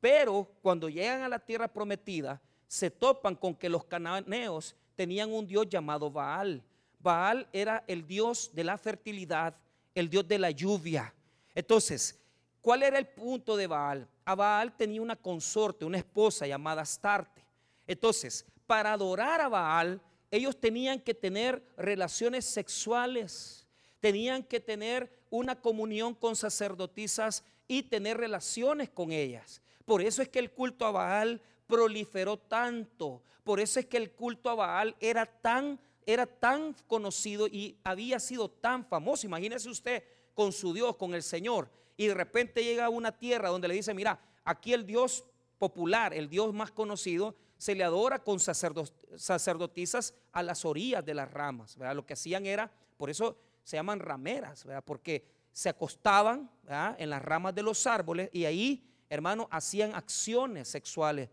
Pero 0.00 0.50
cuando 0.60 0.90
llegan 0.90 1.22
a 1.22 1.28
la 1.28 1.38
tierra 1.38 1.66
prometida, 1.68 2.38
se 2.68 2.90
topan 2.90 3.34
con 3.34 3.54
que 3.54 3.70
los 3.70 3.84
cananeos 3.86 4.76
tenían 4.94 5.32
un 5.32 5.46
Dios 5.46 5.66
llamado 5.70 6.10
Baal. 6.10 6.62
Baal 6.98 7.48
era 7.52 7.82
el 7.86 8.06
Dios 8.06 8.50
de 8.52 8.64
la 8.64 8.76
fertilidad, 8.76 9.56
el 9.94 10.10
Dios 10.10 10.28
de 10.28 10.38
la 10.38 10.50
lluvia. 10.50 11.14
Entonces, 11.54 12.20
¿cuál 12.60 12.82
era 12.82 12.98
el 12.98 13.06
punto 13.06 13.56
de 13.56 13.66
Baal? 13.66 14.08
a 14.24 14.34
Baal 14.34 14.76
tenía 14.76 15.02
una 15.02 15.16
consorte, 15.16 15.84
una 15.84 15.98
esposa 15.98 16.46
llamada 16.46 16.82
Astarte. 16.82 17.44
Entonces, 17.86 18.46
para 18.66 18.92
adorar 18.92 19.40
a 19.40 19.48
Baal, 19.48 20.00
ellos 20.30 20.58
tenían 20.58 21.00
que 21.00 21.14
tener 21.14 21.62
relaciones 21.76 22.44
sexuales, 22.44 23.66
tenían 24.00 24.42
que 24.42 24.60
tener 24.60 25.10
una 25.30 25.60
comunión 25.60 26.14
con 26.14 26.36
sacerdotisas 26.36 27.44
y 27.72 27.84
tener 27.84 28.18
relaciones 28.18 28.90
con 28.90 29.12
ellas. 29.12 29.62
Por 29.86 30.02
eso 30.02 30.20
es 30.20 30.28
que 30.28 30.38
el 30.38 30.52
culto 30.52 30.84
a 30.84 30.90
Baal 30.90 31.40
proliferó 31.66 32.38
tanto, 32.38 33.22
por 33.44 33.60
eso 33.60 33.80
es 33.80 33.86
que 33.86 33.96
el 33.96 34.12
culto 34.12 34.50
a 34.50 34.54
Baal 34.54 34.94
era 35.00 35.24
tan 35.24 35.80
era 36.04 36.26
tan 36.26 36.74
conocido 36.86 37.46
y 37.46 37.78
había 37.82 38.20
sido 38.20 38.50
tan 38.50 38.84
famoso. 38.84 39.26
Imagínese 39.26 39.70
usted 39.70 40.04
con 40.34 40.52
su 40.52 40.74
Dios, 40.74 40.96
con 40.96 41.14
el 41.14 41.22
Señor, 41.22 41.70
y 41.96 42.08
de 42.08 42.14
repente 42.14 42.62
llega 42.62 42.86
a 42.86 42.90
una 42.90 43.16
tierra 43.16 43.48
donde 43.48 43.68
le 43.68 43.74
dice, 43.74 43.94
mira, 43.94 44.20
aquí 44.44 44.74
el 44.74 44.84
Dios 44.84 45.24
popular, 45.58 46.12
el 46.12 46.28
Dios 46.28 46.52
más 46.52 46.72
conocido, 46.72 47.36
se 47.56 47.74
le 47.74 47.84
adora 47.84 48.18
con 48.18 48.38
sacerdotisas 48.40 50.14
a 50.32 50.42
las 50.42 50.64
orillas 50.66 51.06
de 51.06 51.14
las 51.14 51.30
ramas. 51.30 51.78
¿verdad? 51.78 51.94
Lo 51.94 52.04
que 52.04 52.14
hacían 52.14 52.44
era, 52.44 52.70
por 52.98 53.08
eso 53.08 53.38
se 53.62 53.76
llaman 53.76 54.00
rameras, 54.00 54.64
¿verdad? 54.64 54.82
porque 54.84 55.24
se 55.52 55.68
acostaban 55.68 56.50
en 56.98 57.10
las 57.10 57.22
ramas 57.22 57.54
de 57.54 57.62
los 57.62 57.86
árboles 57.86 58.30
y 58.32 58.44
ahí, 58.44 58.84
hermano, 59.08 59.46
hacían 59.50 59.94
acciones 59.94 60.68
sexuales 60.68 61.28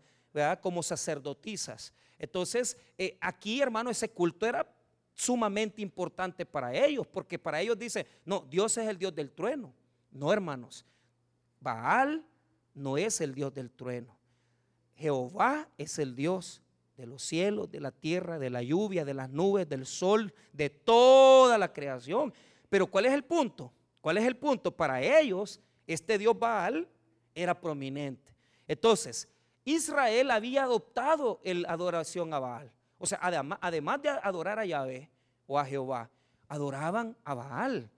como 0.60 0.82
sacerdotisas. 0.82 1.92
Entonces, 2.18 2.76
eh, 2.98 3.16
aquí, 3.20 3.60
hermano, 3.60 3.90
ese 3.90 4.10
culto 4.10 4.46
era 4.46 4.70
sumamente 5.14 5.80
importante 5.80 6.44
para 6.44 6.74
ellos, 6.74 7.06
porque 7.06 7.38
para 7.38 7.60
ellos 7.60 7.78
dice, 7.78 8.06
no, 8.24 8.46
Dios 8.50 8.76
es 8.76 8.88
el 8.88 8.98
Dios 8.98 9.14
del 9.14 9.32
trueno. 9.32 9.72
No, 10.10 10.32
hermanos. 10.32 10.84
Baal 11.60 12.24
no 12.74 12.98
es 12.98 13.20
el 13.20 13.34
Dios 13.34 13.52
del 13.54 13.70
trueno. 13.70 14.16
Jehová 14.94 15.68
es 15.78 15.98
el 15.98 16.14
Dios 16.14 16.62
de 16.96 17.06
los 17.06 17.22
cielos, 17.22 17.70
de 17.70 17.80
la 17.80 17.90
tierra, 17.90 18.38
de 18.38 18.50
la 18.50 18.62
lluvia, 18.62 19.06
de 19.06 19.14
las 19.14 19.30
nubes, 19.30 19.66
del 19.66 19.86
sol, 19.86 20.32
de 20.52 20.68
toda 20.68 21.56
la 21.56 21.72
creación. 21.72 22.34
Pero 22.68 22.86
¿cuál 22.86 23.06
es 23.06 23.12
el 23.12 23.24
punto? 23.24 23.72
¿Cuál 24.00 24.18
es 24.18 24.24
el 24.24 24.36
punto? 24.36 24.74
Para 24.74 25.02
ellos, 25.02 25.60
este 25.86 26.18
Dios 26.18 26.38
Baal 26.38 26.88
era 27.34 27.60
prominente. 27.60 28.34
Entonces, 28.66 29.28
Israel 29.64 30.30
había 30.30 30.64
adoptado 30.64 31.40
la 31.44 31.68
adoración 31.68 32.32
a 32.32 32.38
Baal. 32.38 32.72
O 32.98 33.06
sea, 33.06 33.18
además, 33.22 33.58
además 33.60 34.02
de 34.02 34.08
adorar 34.08 34.58
a 34.58 34.64
Yahvé 34.64 35.10
o 35.46 35.58
a 35.58 35.64
Jehová, 35.64 36.10
adoraban 36.48 37.16
a 37.24 37.34
Baal. 37.34 37.90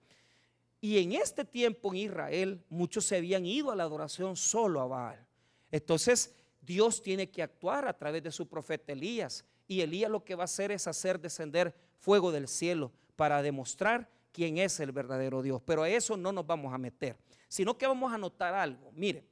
Y 0.81 0.99
en 0.99 1.13
este 1.13 1.45
tiempo 1.45 1.91
en 1.91 1.97
Israel 1.97 2.63
muchos 2.69 3.05
se 3.05 3.17
habían 3.17 3.45
ido 3.45 3.71
a 3.71 3.75
la 3.75 3.83
adoración 3.83 4.35
solo 4.35 4.81
a 4.81 4.87
Baal. 4.87 5.27
Entonces 5.71 6.33
Dios 6.61 7.01
tiene 7.01 7.29
que 7.29 7.41
actuar 7.41 7.87
a 7.87 7.97
través 7.97 8.23
de 8.23 8.31
su 8.31 8.47
profeta 8.47 8.91
Elías. 8.91 9.45
Y 9.67 9.81
Elías 9.81 10.11
lo 10.11 10.23
que 10.23 10.35
va 10.35 10.43
a 10.43 10.45
hacer 10.45 10.71
es 10.71 10.87
hacer 10.87 11.19
descender 11.19 11.73
fuego 11.99 12.31
del 12.31 12.47
cielo 12.47 12.91
para 13.15 13.41
demostrar 13.41 14.09
quién 14.33 14.57
es 14.57 14.81
el 14.81 14.91
verdadero 14.91 15.41
Dios. 15.41 15.61
Pero 15.65 15.83
a 15.83 15.89
eso 15.89 16.17
no 16.17 16.33
nos 16.33 16.45
vamos 16.45 16.73
a 16.73 16.77
meter, 16.77 17.15
sino 17.47 17.77
que 17.77 17.87
vamos 17.87 18.11
a 18.11 18.17
notar 18.17 18.53
algo. 18.53 18.91
Mire, 18.93 19.23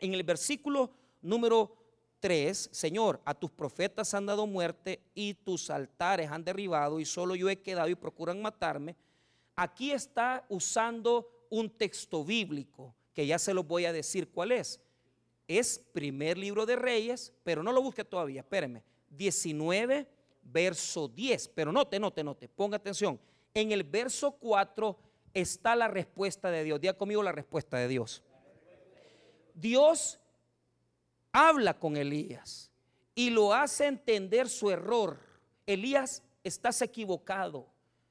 en 0.00 0.14
el 0.14 0.22
versículo 0.22 0.90
número 1.20 1.76
3, 2.20 2.70
Señor, 2.72 3.20
a 3.26 3.34
tus 3.34 3.50
profetas 3.50 4.14
han 4.14 4.24
dado 4.24 4.46
muerte 4.46 5.02
y 5.14 5.34
tus 5.34 5.68
altares 5.68 6.30
han 6.30 6.44
derribado 6.44 7.00
y 7.00 7.04
solo 7.04 7.34
yo 7.34 7.50
he 7.50 7.60
quedado 7.60 7.88
y 7.88 7.94
procuran 7.94 8.40
matarme 8.40 8.96
aquí 9.58 9.90
está 9.90 10.46
usando 10.48 11.28
un 11.50 11.68
texto 11.68 12.24
bíblico, 12.24 12.94
que 13.12 13.26
ya 13.26 13.38
se 13.40 13.52
lo 13.52 13.64
voy 13.64 13.86
a 13.86 13.92
decir 13.92 14.30
cuál 14.30 14.52
es. 14.52 14.80
Es 15.48 15.80
primer 15.92 16.38
libro 16.38 16.64
de 16.64 16.76
Reyes, 16.76 17.32
pero 17.42 17.62
no 17.62 17.72
lo 17.72 17.82
busque 17.82 18.04
todavía, 18.04 18.42
espérenme. 18.42 18.84
19, 19.10 20.06
verso 20.42 21.08
10. 21.08 21.48
Pero 21.48 21.72
note, 21.72 21.98
note, 21.98 22.22
note, 22.22 22.48
ponga 22.48 22.76
atención. 22.76 23.18
En 23.58 23.72
el 23.72 23.82
verso 23.82 24.30
4 24.38 24.96
está 25.34 25.74
la 25.74 25.88
respuesta 25.88 26.48
de 26.48 26.62
Dios. 26.62 26.80
Diga 26.80 26.92
conmigo 26.92 27.24
la 27.24 27.32
respuesta 27.32 27.76
de 27.76 27.88
Dios. 27.88 28.22
Dios 29.52 30.20
habla 31.32 31.76
con 31.76 31.96
Elías 31.96 32.70
y 33.16 33.30
lo 33.30 33.52
hace 33.52 33.86
entender 33.86 34.48
su 34.48 34.70
error. 34.70 35.18
Elías, 35.66 36.22
estás 36.44 36.82
equivocado. 36.82 37.66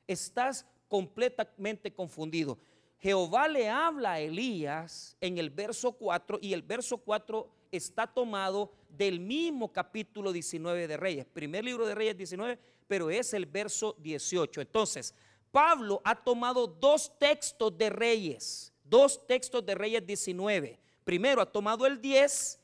Estás 0.05 0.65
completamente 0.89 1.93
confundido. 1.93 2.57
Jehová 2.99 3.47
le 3.47 3.69
habla 3.69 4.13
a 4.13 4.19
Elías 4.19 5.15
en 5.21 5.37
el 5.37 5.49
verso 5.49 5.93
4 5.93 6.39
y 6.41 6.51
el 6.51 6.61
verso 6.61 6.97
4 6.97 7.49
está 7.71 8.05
tomado 8.05 8.73
del 8.89 9.21
mismo 9.21 9.71
capítulo 9.71 10.33
19 10.33 10.89
de 10.89 10.97
Reyes, 10.97 11.25
primer 11.25 11.63
libro 11.63 11.87
de 11.87 11.95
Reyes 11.95 12.17
19, 12.17 12.59
pero 12.85 13.09
es 13.09 13.33
el 13.33 13.45
verso 13.45 13.95
18. 13.99 14.59
Entonces, 14.59 15.15
Pablo 15.51 16.01
ha 16.03 16.15
tomado 16.15 16.67
dos 16.67 17.17
textos 17.17 17.77
de 17.77 17.89
Reyes, 17.89 18.73
dos 18.83 19.25
textos 19.25 19.65
de 19.65 19.75
Reyes 19.75 20.05
19. 20.05 20.79
Primero 21.03 21.41
ha 21.41 21.45
tomado 21.45 21.85
el 21.85 22.01
10 22.01 22.59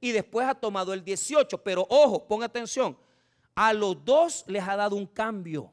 y 0.00 0.12
después 0.12 0.46
ha 0.46 0.54
tomado 0.54 0.92
el 0.92 1.04
18, 1.04 1.62
pero 1.62 1.86
ojo, 1.90 2.26
ponga 2.26 2.46
atención, 2.46 2.96
a 3.54 3.72
los 3.72 4.04
dos 4.04 4.44
les 4.46 4.62
ha 4.62 4.76
dado 4.76 4.96
un 4.96 5.06
cambio. 5.06 5.72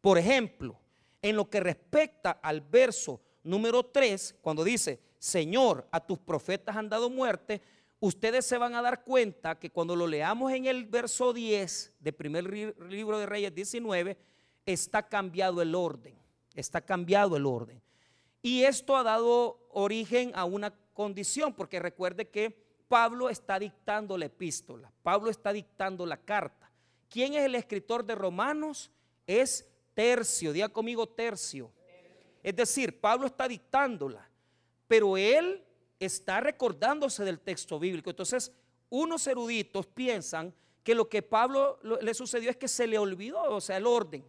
Por 0.00 0.18
ejemplo, 0.18 0.78
en 1.22 1.36
lo 1.36 1.48
que 1.48 1.60
respecta 1.60 2.32
al 2.42 2.60
verso 2.60 3.20
número 3.42 3.84
3, 3.86 4.36
cuando 4.42 4.64
dice, 4.64 5.00
Señor, 5.18 5.86
a 5.90 6.00
tus 6.00 6.18
profetas 6.18 6.76
han 6.76 6.88
dado 6.88 7.08
muerte, 7.08 7.62
ustedes 8.00 8.44
se 8.44 8.58
van 8.58 8.74
a 8.74 8.82
dar 8.82 9.04
cuenta 9.04 9.58
que 9.58 9.70
cuando 9.70 9.96
lo 9.96 10.06
leamos 10.06 10.52
en 10.52 10.66
el 10.66 10.84
verso 10.84 11.32
10 11.32 11.94
del 12.00 12.14
primer 12.14 12.44
libro 12.90 13.18
de 13.18 13.26
Reyes 13.26 13.54
19, 13.54 14.18
está 14.66 15.08
cambiado 15.08 15.62
el 15.62 15.74
orden, 15.74 16.16
está 16.54 16.80
cambiado 16.80 17.36
el 17.36 17.46
orden. 17.46 17.82
Y 18.42 18.64
esto 18.64 18.96
ha 18.96 19.02
dado 19.02 19.66
origen 19.70 20.32
a 20.34 20.44
una 20.44 20.74
condición, 20.92 21.54
porque 21.54 21.80
recuerde 21.80 22.28
que 22.28 22.64
Pablo 22.88 23.30
está 23.30 23.58
dictando 23.58 24.16
la 24.18 24.26
epístola, 24.26 24.92
Pablo 25.02 25.30
está 25.30 25.52
dictando 25.52 26.06
la 26.06 26.18
carta. 26.18 26.70
¿Quién 27.08 27.34
es 27.34 27.44
el 27.44 27.54
escritor 27.54 28.04
de 28.04 28.14
Romanos? 28.14 28.90
Es 29.26 29.70
Tercio, 29.94 30.52
diga 30.52 30.68
conmigo 30.68 31.08
Tercio. 31.08 31.72
Es 32.42 32.54
decir, 32.54 33.00
Pablo 33.00 33.26
está 33.26 33.48
dictándola, 33.48 34.28
pero 34.86 35.16
él 35.16 35.64
está 35.98 36.40
recordándose 36.40 37.24
del 37.24 37.40
texto 37.40 37.78
bíblico. 37.78 38.10
Entonces, 38.10 38.52
unos 38.90 39.26
eruditos 39.26 39.86
piensan 39.86 40.54
que 40.84 40.94
lo 40.94 41.08
que 41.08 41.22
Pablo 41.22 41.78
le 41.82 42.14
sucedió 42.14 42.50
es 42.50 42.56
que 42.56 42.68
se 42.68 42.86
le 42.86 42.98
olvidó, 42.98 43.42
o 43.42 43.60
sea, 43.60 43.78
el 43.78 43.86
orden, 43.86 44.24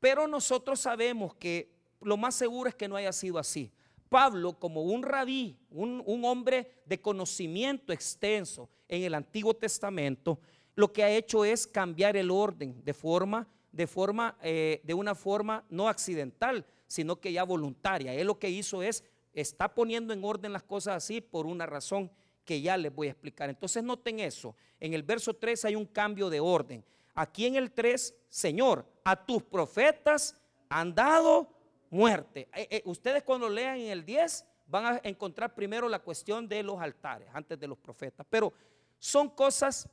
Pero 0.00 0.26
nosotros 0.26 0.80
sabemos 0.80 1.34
que 1.36 1.70
lo 2.00 2.16
más 2.16 2.34
seguro 2.34 2.68
es 2.68 2.74
que 2.74 2.88
no 2.88 2.96
haya 2.96 3.12
sido 3.12 3.38
así. 3.38 3.70
Pablo, 4.08 4.58
como 4.58 4.82
un 4.82 5.04
rabí, 5.04 5.56
un, 5.70 6.24
hombre 6.24 6.82
de 6.84 7.00
conocimiento 7.00 7.92
extenso 7.92 8.68
en 8.88 9.04
el 9.04 9.14
Antiguo 9.14 9.54
Testamento, 9.54 10.40
lo 10.74 10.92
que 10.92 11.04
ha 11.04 11.10
hecho 11.10 11.44
es 11.44 11.68
cambiar 11.68 12.16
el 12.16 12.32
orden 12.32 12.82
de 12.84 12.92
forma, 12.92 13.46
de 13.70 13.86
forma, 13.86 14.36
eh, 14.42 14.80
de 14.82 14.94
una 14.94 15.14
forma 15.14 15.64
no 15.70 15.88
accidental, 15.88 16.66
sino 16.88 17.20
que 17.20 17.32
ya 17.32 17.44
voluntaria. 17.44 18.12
Él 18.12 18.26
lo 18.26 18.40
que 18.40 18.50
hizo 18.50 18.82
es, 18.82 19.04
está 19.32 19.72
poniendo 19.72 20.12
en 20.12 20.24
orden 20.24 20.52
las 20.52 20.64
cosas 20.64 20.96
así 20.96 21.20
por 21.20 21.46
una 21.46 21.66
razón 21.66 22.10
que 22.50 22.60
ya 22.60 22.76
les 22.76 22.92
voy 22.92 23.06
a 23.06 23.10
explicar. 23.12 23.48
Entonces 23.48 23.80
noten 23.80 24.18
eso. 24.18 24.56
En 24.80 24.92
el 24.92 25.04
verso 25.04 25.34
3 25.34 25.66
hay 25.66 25.76
un 25.76 25.86
cambio 25.86 26.28
de 26.28 26.40
orden. 26.40 26.84
Aquí 27.14 27.46
en 27.46 27.54
el 27.54 27.70
3, 27.70 28.12
Señor, 28.28 28.84
a 29.04 29.24
tus 29.24 29.44
profetas 29.44 30.34
han 30.68 30.92
dado 30.92 31.48
muerte. 31.90 32.48
Eh, 32.52 32.66
eh, 32.68 32.82
ustedes 32.86 33.22
cuando 33.22 33.48
lean 33.48 33.78
en 33.78 33.90
el 33.92 34.04
10 34.04 34.44
van 34.66 34.84
a 34.84 35.00
encontrar 35.04 35.54
primero 35.54 35.88
la 35.88 36.00
cuestión 36.00 36.48
de 36.48 36.64
los 36.64 36.80
altares 36.80 37.28
antes 37.32 37.56
de 37.56 37.68
los 37.68 37.78
profetas. 37.78 38.26
Pero 38.28 38.52
son 38.98 39.28
cosas 39.28 39.88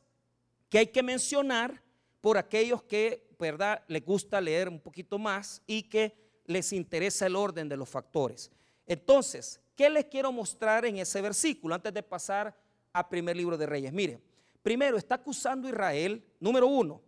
que 0.67 0.79
hay 0.79 0.87
que 0.87 1.03
mencionar 1.03 1.83
por 2.21 2.39
aquellos 2.39 2.81
que, 2.81 3.29
¿verdad?, 3.37 3.83
les 3.87 4.03
gusta 4.03 4.41
leer 4.41 4.67
un 4.67 4.79
poquito 4.79 5.19
más 5.19 5.61
y 5.67 5.83
que 5.83 6.41
les 6.45 6.73
interesa 6.73 7.27
el 7.27 7.35
orden 7.35 7.69
de 7.69 7.77
los 7.77 7.87
factores. 7.87 8.49
Entonces, 8.87 9.61
¿qué 9.77 9.89
les 9.89 10.05
quiero 10.05 10.31
mostrar 10.33 10.83
en 10.85 10.97
ese 10.97 11.21
versículo 11.21 11.75
antes 11.75 11.93
de 11.93 12.03
pasar 12.03 12.53
al 12.91 13.07
primer 13.07 13.37
libro 13.37 13.57
de 13.57 13.67
Reyes? 13.67 13.93
Mire, 13.93 14.19
primero 14.63 14.97
está 14.97 15.15
acusando 15.15 15.67
a 15.67 15.69
Israel, 15.69 16.25
número 16.39 16.67
uno, 16.67 17.01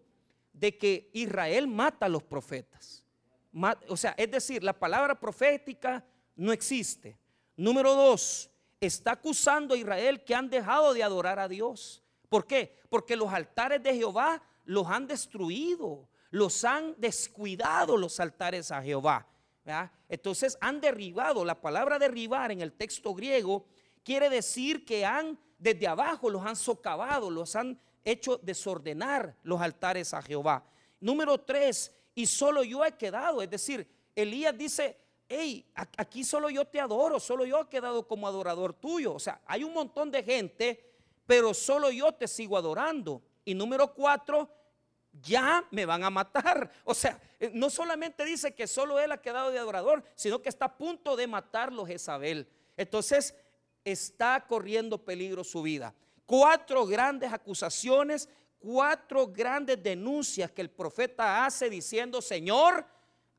de 0.54 0.78
que 0.78 1.10
Israel 1.12 1.68
mata 1.68 2.06
a 2.06 2.10
los 2.10 2.24
profetas. 2.24 3.04
O 3.88 3.98
sea, 3.98 4.14
es 4.16 4.30
decir, 4.30 4.64
la 4.64 4.78
palabra 4.78 5.20
profética 5.20 6.06
no 6.36 6.54
existe. 6.54 7.18
Número 7.58 7.96
dos, 7.96 8.52
está 8.80 9.14
acusando 9.14 9.74
a 9.74 9.78
Israel 9.78 10.24
que 10.24 10.36
han 10.36 10.50
dejado 10.50 10.94
de 10.94 11.04
adorar 11.04 11.40
a 11.40 11.48
Dios. 11.48 12.04
¿Por 12.30 12.46
qué? 12.46 12.78
Porque 12.90 13.16
los 13.16 13.34
altares 13.34 13.82
de 13.82 13.96
Jehová 13.96 14.44
los 14.64 14.88
han 14.88 15.08
destruido, 15.08 16.08
los 16.30 16.64
han 16.64 16.94
descuidado 17.00 17.98
los 17.98 18.20
altares 18.20 18.72
a 18.72 18.82
Jehová. 18.84 19.28
Entonces 20.08 20.58
han 20.62 20.82
derribado, 20.82 21.46
la 21.46 21.62
palabra 21.62 22.00
derribar 22.00 22.52
en 22.52 22.62
el 22.62 22.74
texto 22.74 23.14
griego 23.14 23.66
quiere 24.04 24.30
decir 24.30 24.86
que 24.86 25.06
han 25.06 25.38
desde 25.60 25.88
abajo 25.88 26.30
los 26.30 26.46
han 26.46 26.56
socavado, 26.56 27.30
los 27.30 27.56
han 27.56 27.80
hecho 28.04 28.38
desordenar 28.38 29.36
los 29.44 29.62
altares 29.62 30.14
a 30.14 30.22
Jehová. 30.22 30.64
Número 31.02 31.38
tres, 31.42 31.94
y 32.16 32.26
solo 32.26 32.64
yo 32.64 32.84
he 32.84 32.94
quedado. 32.94 33.42
Es 33.42 33.50
decir, 33.50 33.88
Elías 34.16 34.58
dice, 34.58 34.98
hey, 35.28 35.70
aquí 35.76 36.24
solo 36.24 36.50
yo 36.50 36.66
te 36.66 36.80
adoro, 36.80 37.20
solo 37.20 37.46
yo 37.46 37.62
he 37.62 37.68
quedado 37.68 38.08
como 38.08 38.28
adorador 38.28 38.74
tuyo. 38.74 39.14
O 39.14 39.20
sea, 39.20 39.42
hay 39.46 39.64
un 39.64 39.74
montón 39.74 40.10
de 40.10 40.24
gente, 40.24 40.94
pero 41.26 41.54
solo 41.54 41.92
yo 41.92 42.14
te 42.14 42.28
sigo 42.28 42.58
adorando. 42.58 43.22
Y 43.44 43.54
número 43.54 43.94
cuatro, 43.94 44.50
ya 45.22 45.66
me 45.72 45.86
van 45.86 46.04
a 46.04 46.10
matar. 46.10 46.72
O 46.84 46.94
sea, 46.94 47.20
eh, 47.40 47.52
no 47.54 47.70
solamente 47.70 48.26
dice 48.26 48.54
que 48.54 48.68
solo 48.68 49.00
él 49.00 49.12
ha 49.12 49.22
quedado 49.22 49.52
de 49.52 49.60
adorador, 49.60 50.04
sino 50.16 50.42
que 50.42 50.50
está 50.50 50.66
a 50.66 50.78
punto 50.78 51.16
de 51.16 51.28
matarlo 51.28 51.86
Jezabel. 51.86 52.48
Entonces, 52.78 53.36
está 53.84 54.46
corriendo 54.48 54.98
peligro 55.04 55.44
su 55.44 55.62
vida. 55.62 55.94
Cuatro 56.26 56.86
grandes 56.86 57.34
acusaciones 57.34 58.30
cuatro 58.60 59.28
grandes 59.28 59.82
denuncias 59.82 60.52
que 60.52 60.62
el 60.62 60.70
profeta 60.70 61.46
hace 61.46 61.70
diciendo, 61.70 62.22
Señor, 62.22 62.86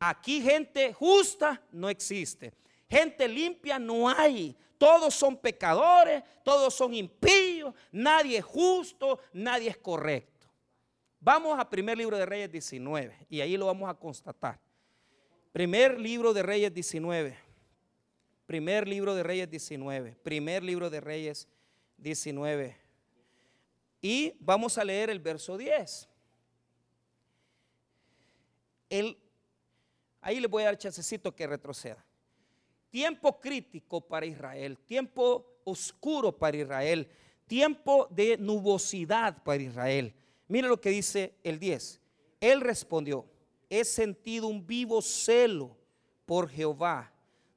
aquí 0.01 0.41
gente 0.41 0.93
justa 0.93 1.63
no 1.71 1.89
existe. 1.89 2.53
Gente 2.89 3.29
limpia 3.29 3.79
no 3.79 4.09
hay. 4.09 4.57
Todos 4.79 5.15
son 5.15 5.37
pecadores, 5.37 6.23
todos 6.43 6.75
son 6.75 6.95
impíos, 6.95 7.75
nadie 7.93 8.39
es 8.39 8.45
justo, 8.45 9.21
nadie 9.35 9.69
es 9.69 9.77
correcto. 9.77 10.40
Vamos 11.23 11.59
a 11.61 11.69
primer 11.69 11.99
libro 11.99 12.17
de 12.17 12.25
Reyes 12.25 12.51
19 12.51 13.27
y 13.29 13.43
ahí 13.43 13.59
lo 13.59 13.67
vamos 13.67 13.91
a 13.91 13.95
constatar. 13.95 14.59
Primer 15.53 16.01
libro 16.01 16.33
de 16.33 16.43
Reyes 16.43 16.73
19. 16.73 17.37
Primer 18.47 18.89
libro 18.89 19.15
de 19.15 19.23
Reyes 19.23 19.51
19. 19.51 20.17
Primer 20.23 20.63
libro 20.63 20.89
de 20.89 20.99
Reyes 20.99 21.47
19. 21.99 22.75
Y 24.01 24.35
vamos 24.41 24.79
a 24.79 24.85
leer 24.85 25.11
el 25.11 25.21
verso 25.21 25.59
10. 25.59 26.09
ahí 30.23 30.41
le 30.41 30.47
voy 30.47 30.63
a 30.63 30.67
dar 30.67 30.79
chancecito 30.79 31.35
que 31.37 31.47
retroceda. 31.47 32.03
Tiempo 32.89 33.39
crítico 33.39 34.01
para 34.01 34.25
Israel, 34.25 34.79
tiempo 34.79 35.61
oscuro 35.65 36.37
para 36.37 36.57
Israel, 36.57 37.09
tiempo 37.47 38.09
de 38.11 38.39
nubosidad 38.39 39.43
para 39.45 39.63
Israel. 39.63 40.15
Mire 40.51 40.67
lo 40.67 40.81
que 40.81 40.91
dice 40.91 41.33
el 41.45 41.61
10. 41.61 42.01
Él 42.41 42.61
respondió, 42.61 43.25
he 43.69 43.85
sentido 43.85 44.49
un 44.49 44.67
vivo 44.67 45.01
celo 45.01 45.77
por 46.27 46.49
Jehová, 46.49 47.13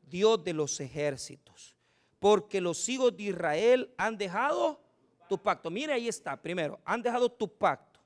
Dios 0.07 0.43
de 0.43 0.53
los 0.53 0.79
ejércitos, 0.79 1.75
porque 2.19 2.61
los 2.61 2.87
hijos 2.87 3.17
de 3.17 3.23
Israel 3.23 3.91
han 3.97 4.15
dejado 4.15 4.79
tu 5.27 5.39
pacto. 5.41 5.71
Mire, 5.71 5.93
ahí 5.93 6.07
está. 6.07 6.39
Primero, 6.39 6.79
han 6.85 7.01
dejado 7.01 7.31
tu 7.31 7.51
pacto. 7.51 7.99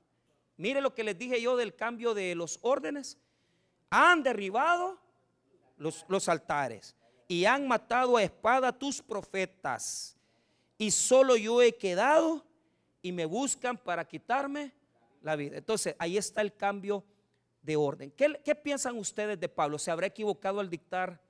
Mire 0.56 0.80
lo 0.80 0.94
que 0.94 1.04
les 1.04 1.18
dije 1.18 1.38
yo 1.38 1.54
del 1.54 1.76
cambio 1.76 2.14
de 2.14 2.34
los 2.34 2.58
órdenes. 2.62 3.18
Han 3.90 4.22
derribado 4.22 4.98
los, 5.76 6.06
los 6.08 6.30
altares 6.30 6.96
y 7.28 7.44
han 7.44 7.68
matado 7.68 8.16
a 8.16 8.22
espada 8.22 8.72
tus 8.72 9.02
profetas. 9.02 10.16
Y 10.78 10.90
solo 10.90 11.36
yo 11.36 11.60
he 11.60 11.76
quedado 11.76 12.42
y 13.02 13.12
me 13.12 13.26
buscan 13.26 13.76
para 13.76 14.08
quitarme 14.08 14.77
la 15.22 15.36
vida. 15.36 15.58
Entonces, 15.58 15.94
ahí 15.98 16.16
está 16.16 16.40
el 16.40 16.54
cambio 16.54 17.04
de 17.62 17.76
orden. 17.76 18.10
¿Qué, 18.10 18.40
¿Qué, 18.44 18.54
piensan 18.54 18.96
ustedes 18.96 19.38
de 19.38 19.48
Pablo? 19.48 19.78
¿Se 19.78 19.90
habrá 19.90 20.06
equivocado 20.06 20.60
al 20.60 20.70
dictar 20.70 21.20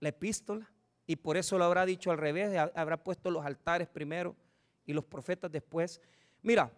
la 0.00 0.08
epístola? 0.08 0.70
Y 1.06 1.16
por 1.16 1.36
eso 1.36 1.56
lo 1.56 1.64
habrá 1.64 1.86
dicho 1.86 2.10
al 2.10 2.18
revés, 2.18 2.54
habrá 2.74 3.02
puesto 3.02 3.30
los 3.30 3.44
altares 3.44 3.88
primero 3.88 4.36
y 4.84 4.92
los 4.92 5.04
profetas 5.04 5.50
después. 5.50 6.00
Mira, 6.42 6.70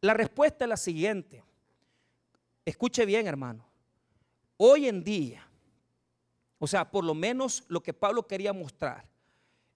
la 0.00 0.14
respuesta 0.14 0.64
es 0.64 0.68
la 0.68 0.76
siguiente. 0.76 1.42
Escuche 2.64 3.04
bien, 3.04 3.26
hermano. 3.26 3.66
Hoy 4.56 4.86
en 4.86 5.02
día, 5.02 5.44
o 6.58 6.68
sea, 6.68 6.88
por 6.88 7.04
lo 7.04 7.14
menos 7.14 7.64
lo 7.68 7.82
que 7.82 7.92
Pablo 7.92 8.26
quería 8.26 8.52
mostrar, 8.52 9.08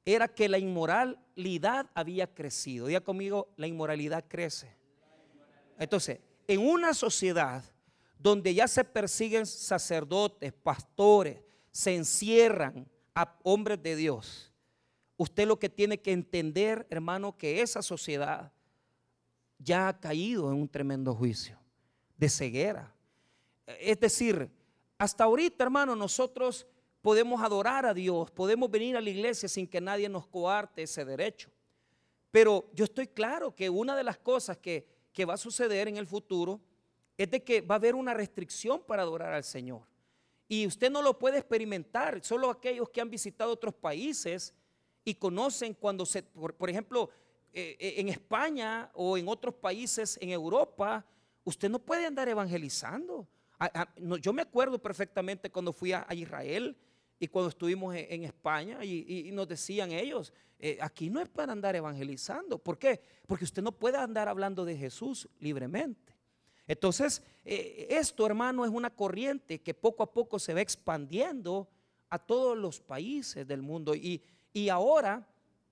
era 0.04 0.28
que 0.28 0.48
la 0.48 0.58
inmoralidad 0.58 1.90
había 1.92 2.32
crecido. 2.32 2.86
Diga 2.86 3.00
conmigo, 3.00 3.48
la 3.56 3.66
inmoralidad 3.66 4.24
crece. 4.28 4.77
Entonces, 5.78 6.20
en 6.46 6.60
una 6.60 6.92
sociedad 6.94 7.64
donde 8.18 8.52
ya 8.52 8.66
se 8.66 8.84
persiguen 8.84 9.46
sacerdotes, 9.46 10.52
pastores, 10.52 11.40
se 11.70 11.94
encierran 11.94 12.88
a 13.14 13.38
hombres 13.44 13.82
de 13.82 13.96
Dios, 13.96 14.48
Usted 15.18 15.48
lo 15.48 15.58
que 15.58 15.68
tiene 15.68 16.00
que 16.00 16.12
entender, 16.12 16.86
hermano, 16.90 17.36
que 17.36 17.60
esa 17.60 17.82
sociedad 17.82 18.52
ya 19.58 19.88
ha 19.88 20.00
caído 20.00 20.48
en 20.52 20.56
un 20.58 20.68
tremendo 20.68 21.12
juicio 21.12 21.58
de 22.16 22.28
ceguera. 22.28 22.94
Es 23.80 23.98
decir, 23.98 24.48
hasta 24.96 25.24
ahorita, 25.24 25.64
hermano, 25.64 25.96
nosotros 25.96 26.68
podemos 27.02 27.42
adorar 27.42 27.84
a 27.84 27.92
Dios, 27.92 28.30
podemos 28.30 28.70
venir 28.70 28.96
a 28.96 29.00
la 29.00 29.10
iglesia 29.10 29.48
sin 29.48 29.66
que 29.66 29.80
nadie 29.80 30.08
nos 30.08 30.28
coarte 30.28 30.84
ese 30.84 31.04
derecho. 31.04 31.50
Pero 32.30 32.70
yo 32.72 32.84
estoy 32.84 33.08
claro 33.08 33.52
que 33.52 33.68
una 33.68 33.96
de 33.96 34.04
las 34.04 34.18
cosas 34.18 34.56
que, 34.58 34.86
que 35.18 35.24
va 35.24 35.34
a 35.34 35.36
suceder 35.36 35.88
en 35.88 35.96
el 35.96 36.06
futuro 36.06 36.60
es 37.16 37.28
de 37.28 37.42
que 37.42 37.60
va 37.60 37.74
a 37.74 37.78
haber 37.78 37.96
una 37.96 38.14
restricción 38.14 38.80
para 38.80 39.02
adorar 39.02 39.34
al 39.34 39.42
Señor. 39.42 39.82
Y 40.46 40.64
usted 40.64 40.92
no 40.92 41.02
lo 41.02 41.18
puede 41.18 41.38
experimentar, 41.38 42.24
solo 42.24 42.48
aquellos 42.48 42.88
que 42.90 43.00
han 43.00 43.10
visitado 43.10 43.50
otros 43.50 43.74
países 43.74 44.54
y 45.04 45.16
conocen 45.16 45.74
cuando 45.74 46.06
se, 46.06 46.22
por, 46.22 46.70
ejemplo, 46.70 47.10
eh, 47.52 47.76
eh, 47.80 47.94
en 47.96 48.10
España 48.10 48.92
o 48.94 49.18
en 49.18 49.26
otros 49.26 49.56
países 49.56 50.16
en 50.22 50.30
Europa, 50.30 51.04
usted 51.42 51.68
no 51.68 51.80
puede 51.80 52.06
andar 52.06 52.28
evangelizando. 52.28 53.26
yo 54.20 54.32
me 54.32 54.42
acuerdo 54.42 54.78
perfectamente 54.78 55.50
cuando 55.50 55.72
fui 55.72 55.92
a, 55.92 56.06
Israel, 56.12 56.76
y 57.20 57.28
cuando 57.28 57.48
estuvimos 57.48 57.94
en, 57.96 58.24
España 58.24 58.84
y, 58.84 59.30
nos 59.32 59.48
decían 59.48 59.90
ellos, 59.90 60.32
eh, 60.58 60.78
aquí 60.80 61.10
no 61.10 61.20
es 61.20 61.28
para 61.28 61.52
andar 61.52 61.74
evangelizando. 61.74 62.58
¿Por 62.58 62.78
qué? 62.78 63.00
Porque 63.26 63.44
usted 63.44 63.62
no 63.62 63.72
puede 63.72 63.98
andar 63.98 64.28
hablando 64.28 64.64
de 64.64 64.76
Jesús 64.76 65.28
libremente. 65.40 66.14
Entonces, 66.66 67.22
eh, 67.44 67.88
esto, 67.90 68.26
hermano, 68.26 68.64
es 68.64 68.70
una 68.70 68.90
corriente 68.90 69.60
que 69.60 69.74
poco 69.74 70.02
a 70.02 70.12
poco 70.12 70.38
se 70.38 70.54
va 70.54 70.60
expandiendo 70.60 71.68
a 72.10 72.18
todos 72.18 72.56
los 72.56 72.80
países 72.80 73.46
del 73.46 73.62
mundo. 73.62 73.94
Y, 73.94 74.22
ahora, 74.70 75.26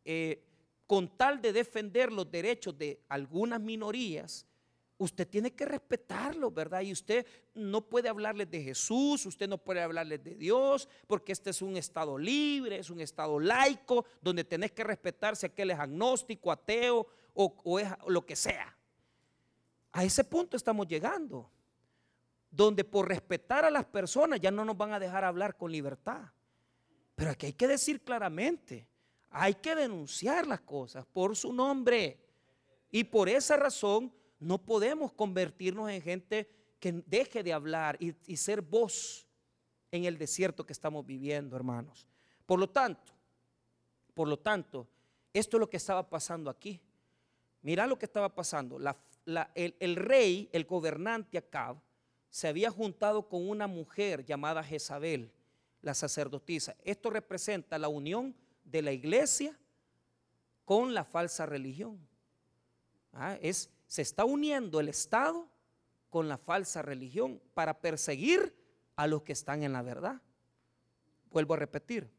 eh, 0.04 0.42
con 0.86 1.08
tal 1.16 1.40
de 1.42 1.52
defender 1.52 2.12
los 2.12 2.30
derechos 2.30 2.78
de 2.78 3.00
algunas 3.08 3.60
minorías, 3.60 4.45
usted 4.98 5.28
tiene 5.28 5.54
que 5.54 5.64
respetarlo, 5.64 6.50
¿verdad? 6.50 6.80
Y 6.80 6.92
usted 6.92 7.26
no 7.54 7.82
puede 7.82 8.08
hablarles 8.08 8.50
de 8.50 8.62
Jesús, 8.62 9.26
usted 9.26 9.48
no 9.48 9.58
puede 9.58 9.82
hablarles 9.82 10.22
de 10.24 10.34
Dios, 10.34 10.88
porque 11.06 11.32
este 11.32 11.50
es 11.50 11.62
un 11.62 11.76
estado 11.76 12.16
libre, 12.16 12.78
es 12.78 12.90
un 12.90 13.00
estado 13.00 13.38
laico, 13.38 14.06
donde 14.22 14.44
tenés 14.44 14.72
que 14.72 14.84
respetar 14.84 15.36
si 15.36 15.46
aquel 15.46 15.70
es 15.70 15.78
agnóstico, 15.78 16.50
ateo 16.50 17.06
o, 17.34 17.78
es 17.78 17.88
lo 18.08 18.24
que 18.24 18.36
sea. 18.36 18.74
A 19.92 20.04
ese 20.04 20.24
punto 20.24 20.56
estamos 20.56 20.86
llegando, 20.86 21.50
donde 22.50 22.84
por 22.84 23.08
respetar 23.08 23.64
a 23.64 23.70
las 23.70 23.84
personas 23.84 24.40
ya 24.40 24.50
no 24.50 24.64
nos 24.64 24.76
van 24.76 24.92
a 24.92 24.98
dejar 24.98 25.24
hablar 25.24 25.56
con 25.56 25.70
libertad. 25.70 26.22
Pero 27.14 27.30
aquí 27.30 27.46
hay 27.46 27.52
que 27.52 27.68
decir 27.68 28.02
claramente, 28.02 28.86
hay 29.30 29.54
que 29.54 29.74
denunciar 29.74 30.46
las 30.46 30.60
cosas 30.60 31.04
por 31.06 31.36
su 31.36 31.52
nombre. 31.52 32.18
Y 32.90 33.04
por 33.04 33.28
esa 33.28 33.56
razón 33.56 34.12
no 34.38 34.58
podemos 34.58 35.12
convertirnos 35.12 35.90
en 35.90 36.02
gente 36.02 36.48
que 36.78 36.92
deje 37.06 37.42
de 37.42 37.52
hablar 37.52 37.96
y, 38.00 38.36
ser 38.36 38.60
voz 38.60 39.26
en 39.90 40.04
el 40.04 40.18
desierto 40.18 40.66
que 40.66 40.72
estamos 40.72 41.06
viviendo, 41.06 41.56
hermanos. 41.56 42.06
Por 42.44 42.58
lo 42.58 42.68
tanto, 42.68 43.12
por 44.14 44.28
lo 44.28 44.38
tanto, 44.38 44.86
esto 45.32 45.56
es 45.56 45.60
lo 45.60 45.70
que 45.70 45.78
estaba 45.78 46.08
pasando 46.08 46.50
aquí. 46.50 46.80
Mira 47.62 47.86
lo 47.86 47.98
que 47.98 48.06
estaba 48.06 48.34
pasando. 48.34 48.78
el, 49.54 49.76
el, 49.80 49.96
rey, 49.96 50.48
el 50.52 50.64
gobernante 50.64 51.38
Acab, 51.38 51.80
se 52.28 52.48
había 52.48 52.70
juntado 52.70 53.28
con 53.28 53.48
una 53.48 53.66
mujer 53.66 54.24
llamada 54.24 54.62
Jezabel, 54.62 55.32
la 55.80 55.94
sacerdotisa. 55.94 56.76
Esto 56.84 57.10
representa 57.10 57.78
la 57.78 57.88
unión 57.88 58.34
de 58.64 58.82
la 58.82 58.92
iglesia 58.92 59.58
con 60.64 60.92
la 60.92 61.04
falsa 61.04 61.46
religión. 61.46 61.98
Ah, 63.12 63.38
es 63.40 63.70
se 63.86 64.02
está 64.02 64.24
uniendo 64.24 64.80
el 64.80 64.88
Estado 64.88 65.48
con 66.10 66.28
la 66.28 66.38
falsa 66.38 66.82
religión 66.82 67.40
para 67.54 67.80
perseguir 67.80 68.54
a 68.96 69.06
los 69.06 69.22
que 69.22 69.32
están 69.32 69.62
en 69.62 69.72
la 69.72 69.82
verdad. 69.82 70.20
Vuelvo 71.30 71.54
a 71.54 71.58
repetir, 71.58 72.10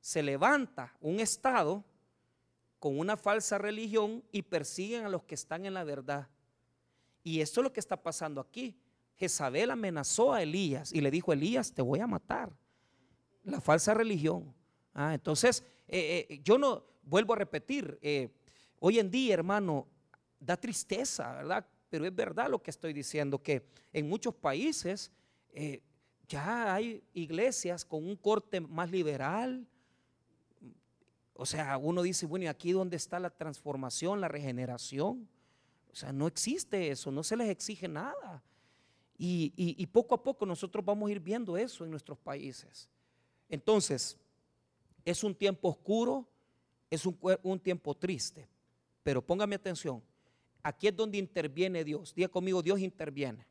se 0.00 0.22
levanta 0.22 0.96
un 1.00 1.20
Estado 1.20 1.84
con 2.78 2.98
una 2.98 3.16
falsa 3.16 3.58
religión 3.58 4.22
y 4.30 4.42
persiguen 4.42 5.04
a 5.04 5.08
los 5.08 5.24
que 5.24 5.34
están 5.34 5.66
en 5.66 5.74
la 5.74 5.84
verdad. 5.84 6.28
Y 7.24 7.40
esto 7.40 7.60
es 7.60 7.64
lo 7.64 7.72
que 7.72 7.80
está 7.80 8.00
pasando 8.00 8.40
aquí. 8.40 8.80
Jezabel 9.16 9.72
amenazó 9.72 10.32
a 10.32 10.42
Elías 10.42 10.92
y 10.92 11.00
le 11.00 11.10
dijo, 11.10 11.32
Elías, 11.32 11.72
te 11.72 11.82
voy 11.82 11.98
a 12.00 12.06
matar. 12.06 12.52
La 13.42 13.60
falsa 13.60 13.94
religión. 13.94 14.54
Ah, 14.94 15.14
entonces, 15.14 15.64
eh, 15.88 16.26
eh, 16.28 16.40
yo 16.44 16.56
no, 16.56 16.84
vuelvo 17.02 17.32
a 17.32 17.36
repetir, 17.36 17.98
eh, 18.00 18.30
hoy 18.78 18.98
en 18.98 19.10
día, 19.10 19.34
hermano, 19.34 19.88
da 20.40 20.56
tristeza, 20.56 21.32
¿verdad? 21.32 21.66
Pero 21.88 22.06
es 22.06 22.14
verdad 22.14 22.50
lo 22.50 22.62
que 22.62 22.70
estoy 22.70 22.92
diciendo, 22.92 23.42
que 23.42 23.64
en 23.92 24.08
muchos 24.08 24.34
países 24.34 25.10
eh, 25.52 25.82
ya 26.28 26.74
hay 26.74 27.02
iglesias 27.14 27.84
con 27.84 28.04
un 28.04 28.16
corte 28.16 28.60
más 28.60 28.90
liberal. 28.90 29.66
O 31.34 31.46
sea, 31.46 31.78
uno 31.78 32.02
dice, 32.02 32.26
bueno, 32.26 32.44
¿y 32.44 32.48
aquí 32.48 32.72
dónde 32.72 32.96
está 32.96 33.18
la 33.18 33.30
transformación, 33.30 34.20
la 34.20 34.28
regeneración? 34.28 35.28
O 35.90 35.94
sea, 35.94 36.12
no 36.12 36.26
existe 36.26 36.90
eso, 36.90 37.10
no 37.10 37.22
se 37.22 37.36
les 37.36 37.48
exige 37.48 37.88
nada. 37.88 38.42
Y, 39.20 39.84
poco 39.86 40.14
a 40.14 40.22
poco 40.22 40.46
nosotros 40.46 40.84
vamos 40.84 41.08
a 41.08 41.12
ir 41.12 41.18
viendo 41.18 41.56
eso 41.56 41.84
en 41.84 41.90
nuestros 41.90 42.18
países. 42.18 42.88
Entonces, 43.48 44.16
es 45.04 45.24
un 45.24 45.34
tiempo 45.34 45.68
oscuro, 45.68 46.28
es 46.88 47.04
un, 47.04 47.18
un 47.42 47.58
tiempo 47.58 47.96
triste, 47.96 48.48
pero 49.02 49.20
póngame 49.20 49.56
atención, 49.56 50.02
Aquí 50.68 50.86
es 50.86 50.94
donde 50.94 51.16
interviene 51.16 51.82
Dios. 51.82 52.14
Diga 52.14 52.28
conmigo, 52.28 52.60
Dios 52.60 52.78
interviene. 52.80 53.46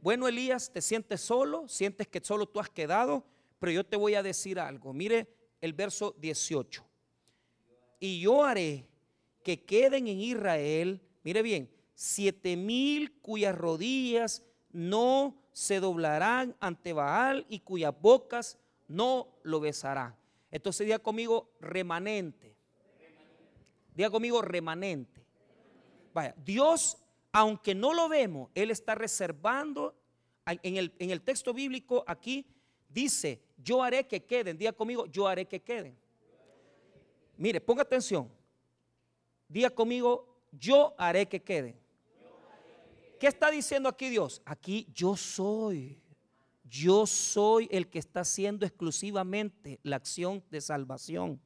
Bueno, 0.00 0.26
Elías, 0.26 0.72
te 0.72 0.80
sientes 0.80 1.20
solo, 1.20 1.68
sientes 1.68 2.08
que 2.08 2.18
solo 2.24 2.46
tú 2.46 2.60
has 2.60 2.70
quedado, 2.70 3.26
pero 3.58 3.72
yo 3.72 3.84
te 3.84 3.98
voy 3.98 4.14
a 4.14 4.22
decir 4.22 4.58
algo. 4.58 4.94
Mire 4.94 5.28
el 5.60 5.74
verso 5.74 6.16
18. 6.18 6.82
Y 8.00 8.20
yo 8.20 8.42
haré 8.42 8.88
que 9.42 9.64
queden 9.66 10.08
en 10.08 10.18
Israel, 10.18 11.02
mire 11.24 11.42
bien, 11.42 11.70
siete 11.94 12.56
mil 12.56 13.20
cuyas 13.20 13.54
rodillas 13.54 14.42
no 14.72 15.36
se 15.52 15.78
doblarán 15.78 16.56
ante 16.58 16.94
Baal 16.94 17.44
y 17.50 17.60
cuyas 17.60 17.94
bocas 18.00 18.58
no 18.88 19.28
lo 19.42 19.60
besarán. 19.60 20.16
Entonces 20.50 20.86
diga 20.86 21.00
conmigo 21.00 21.50
remanente. 21.60 22.56
Diga 23.94 24.08
conmigo 24.08 24.40
remanente. 24.40 25.13
Vaya, 26.14 26.34
Dios, 26.44 26.96
aunque 27.32 27.74
no 27.74 27.92
lo 27.92 28.08
vemos, 28.08 28.48
Él 28.54 28.70
está 28.70 28.94
reservando, 28.94 29.94
en 30.46 30.76
el, 30.76 30.94
en 30.98 31.10
el 31.10 31.20
texto 31.20 31.52
bíblico 31.52 32.04
aquí 32.06 32.46
dice, 32.88 33.42
yo 33.58 33.82
haré 33.82 34.06
que 34.06 34.24
queden, 34.24 34.56
diga 34.56 34.72
conmigo, 34.72 35.06
yo 35.06 35.26
haré 35.26 35.46
que 35.46 35.60
queden. 35.60 35.98
Mire, 37.36 37.60
ponga 37.60 37.82
atención, 37.82 38.30
diga 39.48 39.70
conmigo, 39.70 40.38
yo 40.52 40.94
haré 40.96 41.26
que 41.26 41.42
queden. 41.42 41.76
¿Qué 43.18 43.26
está 43.26 43.50
diciendo 43.50 43.88
aquí 43.88 44.08
Dios? 44.08 44.40
Aquí 44.44 44.86
yo 44.94 45.16
soy. 45.16 46.00
Yo 46.64 47.06
soy 47.06 47.68
el 47.70 47.88
que 47.88 47.98
está 47.98 48.20
haciendo 48.20 48.66
exclusivamente 48.66 49.80
la 49.82 49.96
acción 49.96 50.44
de 50.50 50.60
salvación. 50.60 51.40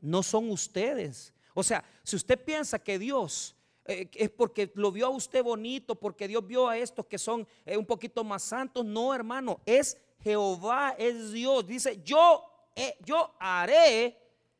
No 0.00 0.22
son 0.22 0.50
ustedes. 0.50 1.34
O 1.54 1.62
sea, 1.62 1.84
si 2.02 2.16
usted 2.16 2.42
piensa 2.42 2.78
que 2.78 2.98
Dios 2.98 3.56
eh, 3.88 4.10
es 4.12 4.28
porque 4.28 4.70
lo 4.74 4.92
vio 4.92 5.06
a 5.06 5.08
usted 5.08 5.42
bonito, 5.42 5.94
porque 5.94 6.28
Dios 6.28 6.46
vio 6.46 6.68
a 6.68 6.76
estos 6.76 7.06
que 7.06 7.16
son 7.16 7.48
eh, 7.64 7.74
un 7.74 7.86
poquito 7.86 8.22
más 8.22 8.42
santos. 8.42 8.84
No, 8.84 9.14
hermano, 9.14 9.60
es 9.64 9.96
Jehová, 10.22 10.94
es 10.98 11.32
Dios. 11.32 11.66
Dice, 11.66 12.02
yo, 12.04 12.44
eh, 12.76 12.98
yo 13.04 13.34
haré 13.40 14.14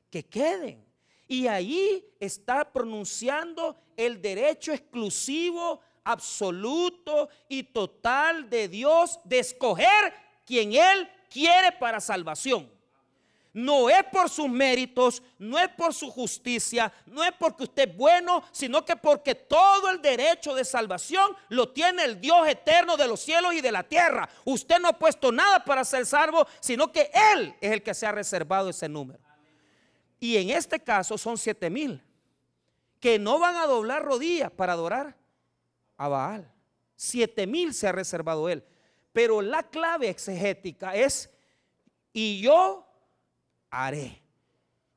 que 0.09 0.25
queden. 0.25 0.83
Y 1.27 1.47
ahí 1.47 2.03
está 2.19 2.73
pronunciando 2.73 3.77
el 3.99 4.23
derecho 4.23 4.73
exclusivo, 4.73 5.81
absoluto 6.05 7.29
y 7.51 7.65
total 7.65 8.49
de 8.49 8.67
Dios 8.67 9.21
de 9.25 9.41
escoger 9.41 10.15
quien 10.47 10.73
Él 10.73 11.07
quiere 11.29 11.73
para 11.73 12.01
salvación. 12.01 12.78
No 13.59 13.91
es 13.91 14.05
por 14.05 14.31
sus 14.31 14.49
méritos, 14.49 15.21
no 15.37 15.59
es 15.59 15.69
por 15.71 15.93
su 15.93 16.09
justicia, 16.13 16.93
no 17.07 17.25
es 17.25 17.33
porque 17.33 17.65
usted 17.65 17.89
es 17.89 17.97
bueno, 17.97 18.45
sino 18.53 18.85
que 18.85 18.95
porque 18.95 19.35
todo 19.35 19.91
el 19.91 20.01
derecho 20.01 20.55
de 20.55 20.65
salvación 20.65 21.37
lo 21.49 21.71
tiene 21.71 22.05
el 22.05 22.21
Dios 22.21 22.47
eterno 22.47 22.97
de 22.97 23.09
los 23.09 23.19
cielos 23.19 23.53
y 23.55 23.61
de 23.61 23.73
la 23.73 23.83
tierra. 23.83 24.29
Usted 24.45 24.79
no 24.79 24.87
ha 24.87 24.93
puesto 24.93 25.33
nada 25.33 25.65
para 25.65 25.85
ser 25.85 26.07
salvo, 26.07 26.47
sino 26.61 26.93
que 26.93 27.11
Él 27.35 27.53
es 27.61 27.73
el 27.73 27.83
que 27.83 27.95
se 27.95 28.07
ha 28.07 28.13
reservado 28.13 28.69
ese 28.69 28.89
número. 28.89 29.19
Y 30.21 30.37
en 30.37 30.51
este 30.51 30.79
caso 30.79 31.19
son 31.19 31.37
siete 31.37 31.69
mil 31.69 32.01
que 33.01 33.19
no 33.19 33.41
van 33.41 33.57
a 33.57 33.67
doblar 33.67 34.05
rodillas 34.05 34.53
para 34.53 34.75
adorar 34.75 35.17
a 35.97 36.07
Baal. 36.07 36.49
Siete 36.95 37.49
mil 37.49 37.75
se 37.75 37.89
ha 37.89 37.93
reservado 37.93 38.49
Él. 38.49 38.65
Pero 39.13 39.43
la 39.43 39.65
clave 39.65 40.11
exegética 40.11 40.95
es, 40.95 41.29
y 42.13 42.41
yo 42.41 42.88
haré. 43.71 44.23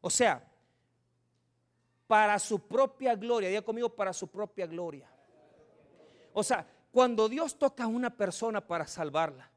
O 0.01 0.09
sea, 0.09 0.43
para 2.07 2.37
su 2.39 2.59
propia 2.59 3.15
gloria, 3.15 3.49
diga 3.49 3.61
conmigo, 3.61 3.89
para 3.89 4.11
su 4.13 4.27
propia 4.27 4.65
gloria. 4.65 5.09
O 6.33 6.43
sea, 6.43 6.67
cuando 6.91 7.29
Dios 7.29 7.57
toca 7.57 7.85
a 7.85 7.87
una 7.87 8.09
persona 8.09 8.59
para 8.59 8.85
salvarla, 8.87 9.49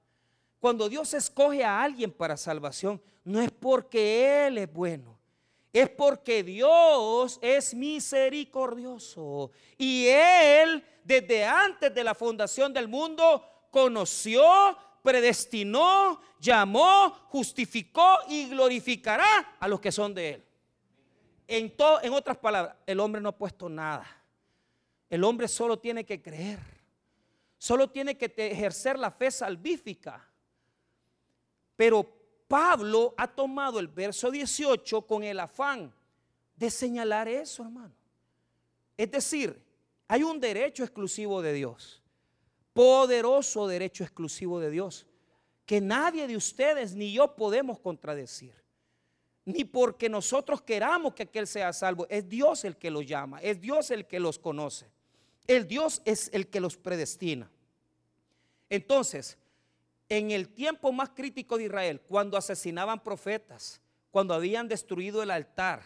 cuando 0.61 0.89
Dios 0.89 1.13
escoge 1.15 1.65
a 1.65 1.83
alguien 1.83 2.11
para 2.13 2.37
salvación, 2.37 3.03
no 3.25 3.41
es 3.41 3.51
porque 3.51 4.47
Él 4.47 4.59
es 4.59 4.73
bueno, 4.73 5.19
es 5.73 5.89
porque 5.91 6.43
Dios 6.43 7.39
es 7.43 7.75
misericordioso. 7.75 9.51
Y 9.77 10.07
Él, 10.07 10.85
desde 11.03 11.45
antes 11.45 11.93
de 11.95 12.05
la 12.05 12.15
fundación 12.15 12.73
del 12.73 12.87
mundo, 12.87 13.45
conoció 13.71 14.43
predestinó, 15.05 16.19
llamó, 16.41 17.11
justificó 17.29 18.21
y 18.27 18.49
glorificará 18.49 19.57
a 19.61 19.69
los 19.69 19.79
que 19.79 19.93
son 19.93 20.15
de 20.15 20.31
Él. 20.31 20.45
En, 21.47 21.75
en 22.03 22.13
otras 22.15 22.39
palabras, 22.39 22.75
el 22.87 22.99
hombre 23.01 23.21
no 23.21 23.29
ha 23.29 23.37
puesto 23.37 23.69
nada. 23.69 24.07
El 25.11 25.23
hombre 25.23 25.47
solo 25.47 25.79
tiene 25.79 26.07
que 26.07 26.23
creer. 26.23 26.59
Solo 27.59 27.91
tiene 27.91 28.17
que 28.17 28.33
ejercer 28.35 28.99
la 28.99 29.11
fe 29.11 29.31
salvífica. 29.31 30.27
Pero 31.77 32.11
Pablo 32.49 33.13
ha 33.19 33.29
tomado 33.29 33.79
el 33.79 33.89
verso 33.89 34.31
18 34.31 35.03
con 35.03 35.23
el 35.23 35.39
afán 35.39 35.93
de 36.57 36.71
señalar 36.71 37.29
eso, 37.29 37.63
hermano. 37.63 37.93
Es 38.97 39.11
decir, 39.11 39.63
hay 40.09 40.23
un 40.23 40.41
derecho 40.41 40.83
exclusivo 40.83 41.43
de 41.43 41.53
Dios, 41.53 42.03
poderoso 42.75 43.67
derecho 43.67 44.05
exclusivo 44.05 44.61
de 44.61 44.69
Dios, 44.69 45.07
que 45.65 45.81
nadie 45.81 46.27
de 46.27 46.37
ustedes 46.37 46.95
ni 46.95 47.13
yo 47.15 47.35
podemos 47.35 47.79
contradecir. 47.79 48.53
Ni 49.47 49.65
porque 49.65 50.09
nosotros 50.09 50.61
queramos 50.61 51.15
que 51.15 51.23
aquel 51.23 51.47
sea 51.47 51.73
salvo, 51.73 52.07
es 52.11 52.29
Dios 52.29 52.65
el 52.65 52.77
que 52.77 52.91
los 52.91 53.07
llama, 53.07 53.41
es 53.41 53.61
Dios 53.61 53.91
el 53.91 54.07
que 54.07 54.21
los 54.21 54.39
conoce. 54.39 54.91
El 55.47 55.69
Dios 55.69 56.03
es 56.05 56.31
el 56.33 56.49
que 56.49 56.61
los 56.61 56.77
predestina. 56.77 57.51
Entonces, 58.69 59.39
en 60.09 60.31
el 60.31 60.49
tiempo 60.49 60.93
más 60.93 61.11
crítico 61.11 61.57
de 61.57 61.65
Israel, 61.65 62.01
cuando 62.01 62.37
asesinaban 62.37 63.03
profetas, 63.03 63.81
cuando 64.11 64.35
habían 64.35 64.69
destruido 64.69 65.23
el 65.23 65.31
altar 65.31 65.83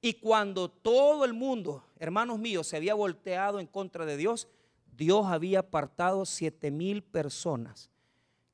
y 0.00 0.14
cuando 0.14 0.70
todo 0.70 1.24
el 1.24 1.34
mundo, 1.34 1.84
hermanos 1.98 2.38
míos, 2.38 2.66
se 2.66 2.76
había 2.76 2.94
volteado 2.94 3.60
en 3.60 3.66
contra 3.66 4.06
de 4.06 4.16
Dios, 4.16 4.48
Dios 4.96 5.26
había 5.26 5.60
apartado 5.60 6.24
siete 6.24 6.70
mil 6.70 7.02
personas 7.02 7.90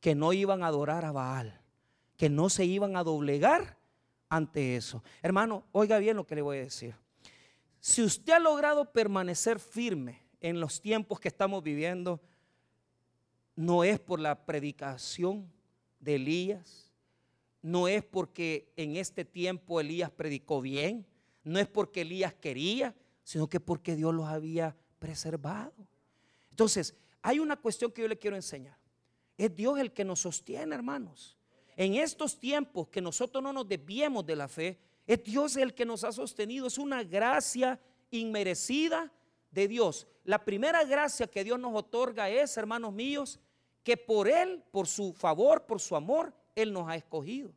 que 0.00 0.14
no 0.14 0.32
iban 0.32 0.62
a 0.62 0.66
adorar 0.66 1.04
a 1.04 1.12
Baal, 1.12 1.60
que 2.16 2.28
no 2.28 2.50
se 2.50 2.64
iban 2.64 2.96
a 2.96 3.04
doblegar 3.04 3.78
ante 4.28 4.76
eso. 4.76 5.04
Hermano, 5.22 5.64
oiga 5.72 5.98
bien 5.98 6.16
lo 6.16 6.26
que 6.26 6.34
le 6.34 6.42
voy 6.42 6.58
a 6.58 6.62
decir. 6.62 6.94
Si 7.78 8.02
usted 8.02 8.32
ha 8.32 8.38
logrado 8.38 8.92
permanecer 8.92 9.60
firme 9.60 10.22
en 10.40 10.58
los 10.58 10.80
tiempos 10.80 11.20
que 11.20 11.28
estamos 11.28 11.62
viviendo, 11.62 12.20
no 13.54 13.84
es 13.84 14.00
por 14.00 14.18
la 14.18 14.44
predicación 14.44 15.52
de 16.00 16.16
Elías, 16.16 16.92
no 17.60 17.86
es 17.86 18.02
porque 18.02 18.72
en 18.76 18.96
este 18.96 19.24
tiempo 19.24 19.80
Elías 19.80 20.10
predicó 20.10 20.60
bien, 20.60 21.06
no 21.44 21.60
es 21.60 21.68
porque 21.68 22.00
Elías 22.00 22.34
quería, 22.34 22.94
sino 23.22 23.48
que 23.48 23.60
porque 23.60 23.94
Dios 23.94 24.12
los 24.12 24.26
había 24.26 24.76
preservado. 24.98 25.72
Entonces, 26.52 26.94
hay 27.22 27.38
una 27.38 27.56
cuestión 27.56 27.90
que 27.90 28.02
yo 28.02 28.08
le 28.08 28.18
quiero 28.18 28.36
enseñar. 28.36 28.76
Es 29.38 29.56
Dios 29.56 29.78
el 29.78 29.92
que 29.92 30.04
nos 30.04 30.20
sostiene, 30.20 30.74
hermanos. 30.74 31.38
En 31.76 31.94
estos 31.94 32.38
tiempos 32.38 32.88
que 32.88 33.00
nosotros 33.00 33.42
no 33.42 33.54
nos 33.54 33.66
desviemos 33.66 34.26
de 34.26 34.36
la 34.36 34.48
fe, 34.48 34.78
es 35.06 35.24
Dios 35.24 35.56
el 35.56 35.72
que 35.72 35.86
nos 35.86 36.04
ha 36.04 36.12
sostenido. 36.12 36.66
Es 36.66 36.76
una 36.76 37.02
gracia 37.04 37.80
inmerecida 38.10 39.10
de 39.50 39.66
Dios. 39.66 40.06
La 40.24 40.44
primera 40.44 40.84
gracia 40.84 41.26
que 41.26 41.42
Dios 41.42 41.58
nos 41.58 41.74
otorga 41.74 42.28
es, 42.28 42.54
hermanos 42.58 42.92
míos, 42.92 43.40
que 43.82 43.96
por 43.96 44.28
Él, 44.28 44.62
por 44.70 44.86
su 44.86 45.14
favor, 45.14 45.64
por 45.64 45.80
su 45.80 45.96
amor, 45.96 46.34
Él 46.54 46.70
nos 46.70 46.86
ha 46.86 46.96
escogido. 46.96 47.50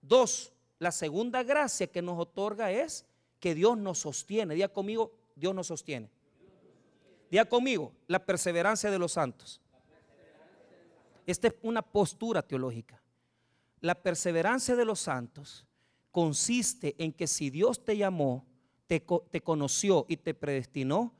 Dos, 0.00 0.52
la 0.78 0.92
segunda 0.92 1.42
gracia 1.42 1.88
que 1.88 2.02
nos 2.02 2.20
otorga 2.20 2.70
es 2.70 3.04
que 3.40 3.56
Dios 3.56 3.76
nos 3.76 3.98
sostiene. 3.98 4.54
Día 4.54 4.72
conmigo, 4.72 5.12
Dios 5.34 5.52
nos 5.52 5.66
sostiene. 5.66 6.08
Día 7.30 7.44
conmigo, 7.48 7.92
la 8.06 8.24
perseverancia 8.24 8.90
de 8.90 8.98
los 8.98 9.12
santos. 9.12 9.60
Esta 11.26 11.48
es 11.48 11.54
una 11.62 11.82
postura 11.82 12.40
teológica. 12.42 13.02
La 13.80 13.94
perseverancia 13.94 14.74
de 14.76 14.84
los 14.84 15.00
santos 15.00 15.66
consiste 16.10 16.94
en 16.98 17.12
que 17.12 17.26
si 17.26 17.50
Dios 17.50 17.84
te 17.84 17.96
llamó, 17.96 18.46
te, 18.86 19.02
conoció 19.42 20.06
y 20.08 20.16
te 20.16 20.32
predestinó, 20.32 21.12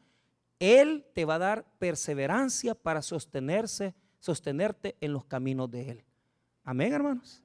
él 0.58 1.06
te 1.14 1.24
va 1.24 1.34
a 1.34 1.38
dar 1.38 1.64
perseverancia 1.78 2.74
para 2.74 3.02
sostenerse, 3.02 3.94
sostenerte 4.18 4.96
en 5.00 5.12
los 5.12 5.24
caminos 5.26 5.70
de 5.70 5.90
Él. 5.90 6.04
Amén, 6.64 6.92
hermanos. 6.92 7.42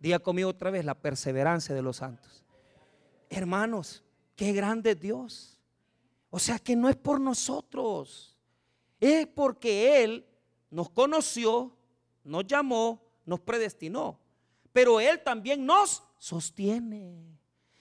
Diga 0.00 0.18
conmigo 0.18 0.50
otra 0.50 0.70
vez 0.70 0.84
la 0.84 0.94
perseverancia 0.94 1.74
de 1.74 1.82
los 1.82 1.98
santos. 1.98 2.44
Hermanos, 3.30 4.02
qué 4.36 4.52
grande 4.52 4.94
Dios. 4.96 5.61
O 6.34 6.38
sea 6.38 6.58
que 6.58 6.74
no 6.74 6.88
es 6.88 6.96
por 6.96 7.20
nosotros, 7.20 8.38
es 8.98 9.26
porque 9.26 10.02
Él 10.02 10.26
nos 10.70 10.88
conoció, 10.88 11.76
nos 12.24 12.46
llamó, 12.46 13.02
nos 13.26 13.38
predestinó. 13.40 14.18
Pero 14.72 14.98
Él 14.98 15.22
también 15.22 15.66
nos 15.66 16.02
sostiene 16.16 17.22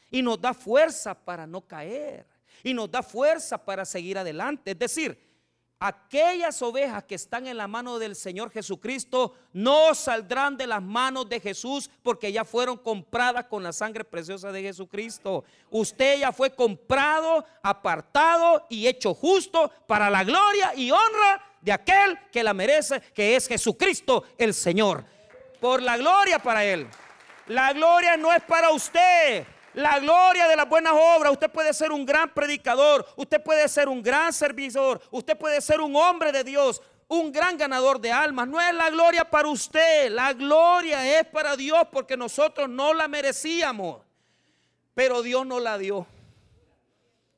y 0.10 0.22
nos 0.22 0.42
da 0.42 0.54
fuerza 0.54 1.16
para 1.16 1.48
no 1.48 1.66
caer 1.66 2.28
y 2.62 2.74
nos 2.74 2.92
da 2.92 3.02
fuerza 3.02 3.58
para 3.58 3.86
seguir 3.86 4.18
adelante. 4.18 4.72
Es 4.72 4.80
decir, 4.80 5.18
aquellas 5.82 6.62
ovejas 6.62 7.04
que 7.06 7.16
están 7.16 7.48
en 7.48 7.58
la 7.58 7.68
mano 7.68 7.98
del 7.98 8.16
Señor 8.16 8.52
Jesucristo 8.52 9.34
no 9.52 9.96
saldrán 9.96 10.56
de 10.56 10.68
las 10.68 10.82
manos 10.82 11.28
de 11.28 11.40
Jesús 11.40 11.90
porque 12.04 12.32
ya 12.32 12.46
fueron 12.46 12.78
compradas 12.78 13.46
con 13.46 13.64
la 13.64 13.74
sangre 13.74 14.06
preciosa 14.06 14.52
de 14.52 14.62
Jesucristo. 14.62 15.44
Usted 15.72 16.20
ya 16.20 16.32
fue 16.32 16.54
comprado, 16.54 17.44
apartado 17.64 18.68
y 18.70 18.86
hecho 18.86 19.16
justo 19.16 19.72
para 19.88 20.12
la 20.12 20.24
gloria 20.24 20.72
y 20.76 20.92
honra 20.92 21.44
de 21.62 21.72
aquel 21.72 22.20
que 22.32 22.44
la 22.44 22.54
merece, 22.54 23.02
que 23.16 23.36
es 23.36 23.48
Jesucristo 23.48 24.24
el 24.38 24.54
Señor. 24.54 25.04
Por 25.60 25.82
la 25.82 25.98
gloria 25.98 26.38
para 26.38 26.64
Él. 26.64 26.88
La 27.48 27.74
gloria 27.74 28.18
no 28.18 28.32
es 28.32 28.44
para 28.44 28.70
usted. 28.70 29.48
La 29.74 30.00
gloria 30.00 30.48
de 30.48 30.56
las 30.56 30.68
buenas 30.68 30.94
obras. 30.94 31.32
Usted 31.32 31.50
puede 31.50 31.74
ser 31.74 31.92
un 31.92 32.06
gran 32.06 32.34
predicador. 32.34 33.06
Usted 33.16 33.42
puede 33.42 33.68
ser 33.70 33.88
un 33.88 34.02
gran 34.02 34.34
servidor. 34.34 35.02
Usted 35.12 35.38
puede 35.38 35.62
ser 35.62 35.80
un 35.80 35.96
hombre 35.96 36.32
de 36.32 36.44
Dios. 36.44 36.82
Un 37.08 37.32
gran 37.32 37.58
ganador 37.58 38.00
de 38.00 38.12
almas. 38.12 38.48
No 38.48 38.60
es 38.60 38.74
la 38.74 38.90
gloria 38.90 39.30
para 39.30 39.48
usted. 39.48 40.12
La 40.12 40.34
gloria 40.34 41.20
es 41.20 41.26
para 41.28 41.56
Dios 41.56 41.88
porque 41.92 42.18
nosotros 42.18 42.70
no 42.70 42.94
la 42.94 43.08
merecíamos. 43.08 44.02
Pero 44.94 45.22
Dios 45.22 45.46
nos 45.46 45.62
la 45.62 45.78
dio. 45.78 46.06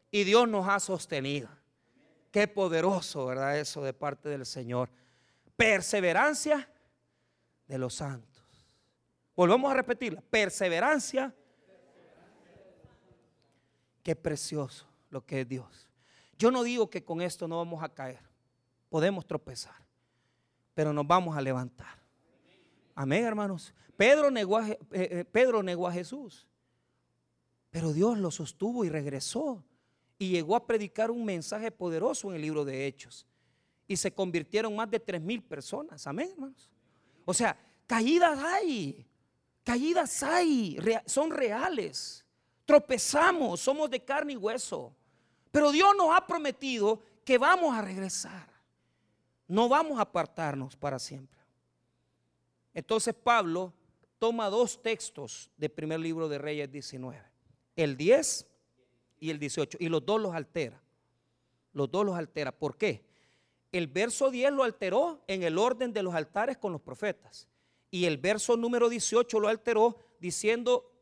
Y 0.10 0.24
Dios 0.24 0.48
nos 0.48 0.68
ha 0.68 0.80
sostenido. 0.80 1.50
Qué 2.32 2.48
poderoso, 2.48 3.28
¿verdad? 3.28 3.60
Eso 3.60 3.84
de 3.84 3.94
parte 3.94 4.30
del 4.30 4.46
Señor. 4.46 4.90
Perseverancia 5.56 6.68
de 7.68 7.78
los 7.78 7.94
santos. 7.94 8.44
Volvemos 9.36 9.72
a 9.72 9.76
repetirla. 9.76 10.22
Perseverancia 10.30 11.34
Qué 14.04 14.16
precioso 14.16 14.86
lo 15.10 15.26
que 15.26 15.42
es 15.42 15.48
Dios. 15.48 15.88
Yo 16.38 16.52
no 16.52 16.64
digo 16.64 16.90
que 16.90 17.04
con 17.04 17.22
esto 17.22 17.48
no 17.48 17.58
vamos 17.58 17.82
a 17.82 17.90
caer. 17.90 18.20
Podemos 18.90 19.26
tropezar, 19.26 19.76
pero 20.74 20.92
nos 20.94 21.08
vamos 21.08 21.36
a 21.36 21.42
levantar. 21.42 22.04
Amén, 22.94 23.24
hermanos. 23.24 23.74
Pedro 23.96 24.30
negó 24.30 24.58
a, 24.58 24.70
eh, 24.70 24.78
eh, 24.92 25.26
Pedro 25.32 25.64
negó 25.64 25.88
a 25.88 25.94
Jesús, 25.94 26.48
pero 27.70 27.94
Dios 27.94 28.18
lo 28.18 28.30
sostuvo 28.30 28.84
y 28.86 28.90
regresó 28.90 29.64
y 30.20 30.30
llegó 30.30 30.56
a 30.56 30.66
predicar 30.66 31.10
un 31.10 31.26
mensaje 31.26 31.72
poderoso 31.72 32.30
en 32.30 32.36
el 32.36 32.42
libro 32.42 32.66
de 32.66 32.86
Hechos. 32.86 33.26
Y 33.88 33.98
se 33.98 34.14
convirtieron 34.14 34.76
más 34.76 34.90
de 34.90 35.00
tres 35.00 35.22
mil 35.22 35.42
personas. 35.42 36.06
Amén, 36.08 36.30
hermanos. 36.32 36.70
O 37.26 37.34
sea, 37.34 37.58
caídas 37.88 38.40
hay, 38.40 39.06
caídas 39.64 40.24
hay, 40.24 40.78
son 41.06 41.32
reales. 41.32 42.23
Tropezamos, 42.66 43.60
somos 43.60 43.90
de 43.90 44.04
carne 44.04 44.34
y 44.34 44.38
hueso. 44.38 44.94
Pero 45.52 45.72
Dios 45.72 45.94
nos 45.98 46.16
ha 46.16 46.26
prometido 46.26 47.02
que 47.24 47.38
vamos 47.38 47.76
a 47.76 47.82
regresar. 47.82 48.50
No 49.48 49.70
vamos 49.70 50.00
a 50.00 50.04
apartarnos 50.04 50.76
para 50.76 50.98
siempre. 50.98 51.40
Entonces 52.74 53.14
Pablo 53.14 53.74
toma 54.18 54.50
dos 54.50 54.82
textos 54.82 55.50
del 55.58 55.70
primer 55.70 56.00
libro 56.00 56.28
de 56.28 56.38
Reyes 56.38 56.72
19. 56.72 57.22
El 57.76 57.98
10 57.98 58.48
y 59.20 59.30
el 59.30 59.40
18. 59.40 59.78
Y 59.80 59.90
los 59.90 60.06
dos 60.06 60.20
los 60.20 60.34
altera. 60.34 60.82
Los 61.74 61.92
dos 61.92 62.06
los 62.06 62.16
altera. 62.16 62.52
¿Por 62.52 62.78
qué? 62.78 63.06
El 63.72 63.88
verso 63.88 64.32
10 64.32 64.54
lo 64.54 64.64
alteró 64.64 65.24
en 65.28 65.44
el 65.44 65.58
orden 65.58 65.94
de 65.94 66.04
los 66.04 66.14
altares 66.14 66.58
con 66.58 66.72
los 66.72 66.82
profetas. 66.82 67.48
Y 67.92 68.06
el 68.06 68.18
verso 68.18 68.58
número 68.58 68.90
18 68.90 69.40
lo 69.40 69.48
alteró 69.48 69.98
diciendo 70.20 70.93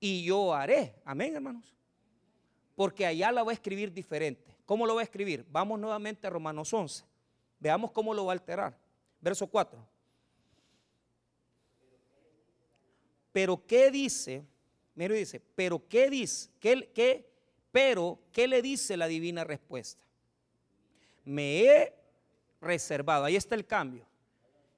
y 0.00 0.24
yo 0.24 0.54
haré. 0.54 0.94
Amén, 1.04 1.34
hermanos. 1.34 1.74
Porque 2.74 3.06
allá 3.06 3.32
la 3.32 3.42
va 3.42 3.50
a 3.50 3.54
escribir 3.54 3.92
diferente. 3.92 4.56
¿Cómo 4.64 4.86
lo 4.86 4.94
va 4.94 5.00
a 5.00 5.04
escribir? 5.04 5.44
Vamos 5.50 5.80
nuevamente 5.80 6.26
a 6.26 6.30
Romanos 6.30 6.72
11. 6.72 7.04
Veamos 7.58 7.90
cómo 7.90 8.14
lo 8.14 8.26
va 8.26 8.32
a 8.32 8.34
alterar. 8.34 8.78
Verso 9.20 9.46
4. 9.46 9.78
Pero 13.32 13.66
¿qué 13.66 13.90
dice? 13.90 14.44
Mira, 14.94 15.14
dice, 15.14 15.40
pero 15.54 15.86
¿qué 15.88 16.10
dice? 16.10 16.50
¿Qué, 16.60 16.90
qué, 16.94 17.30
pero 17.70 18.18
¿qué 18.32 18.48
le 18.48 18.62
dice 18.62 18.96
la 18.96 19.06
divina 19.06 19.44
respuesta? 19.44 20.04
Me 21.24 21.60
he 21.60 21.94
reservado. 22.60 23.24
Ahí 23.24 23.36
está 23.36 23.54
el 23.54 23.66
cambio. 23.66 24.06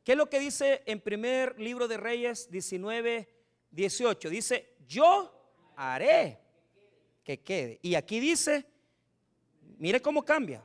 ¿Qué 0.05 0.13
es 0.13 0.19
lo 0.19 0.29
que 0.29 0.41
dice 0.41 0.83
en 0.87 1.01
primer 1.01 1.59
libro 1.61 1.89
de 1.89 1.97
Reyes 1.97 2.51
19, 2.51 3.29
18? 3.71 4.31
Dice, 4.31 4.77
yo 4.87 5.33
haré 5.77 6.39
que 7.25 7.41
quede. 7.41 7.79
Y 7.83 7.95
aquí 7.95 8.21
dice, 8.21 8.67
mire 9.79 10.01
cómo 10.01 10.25
cambia. 10.25 10.65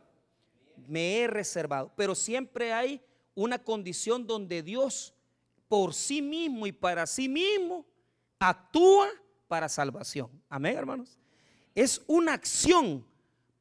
Me 0.87 1.19
he 1.19 1.27
reservado. 1.27 1.91
Pero 1.95 2.15
siempre 2.15 2.73
hay 2.73 3.01
una 3.33 3.59
condición 3.59 4.25
donde 4.25 4.63
Dios 4.63 5.13
por 5.67 5.93
sí 5.93 6.21
mismo 6.21 6.67
y 6.67 6.71
para 6.71 7.05
sí 7.07 7.27
mismo 7.27 7.85
actúa 8.39 9.07
para 9.47 9.69
salvación. 9.69 10.29
Amén, 10.49 10.77
hermanos. 10.77 11.17
Es 11.73 12.01
una 12.07 12.33
acción 12.33 13.05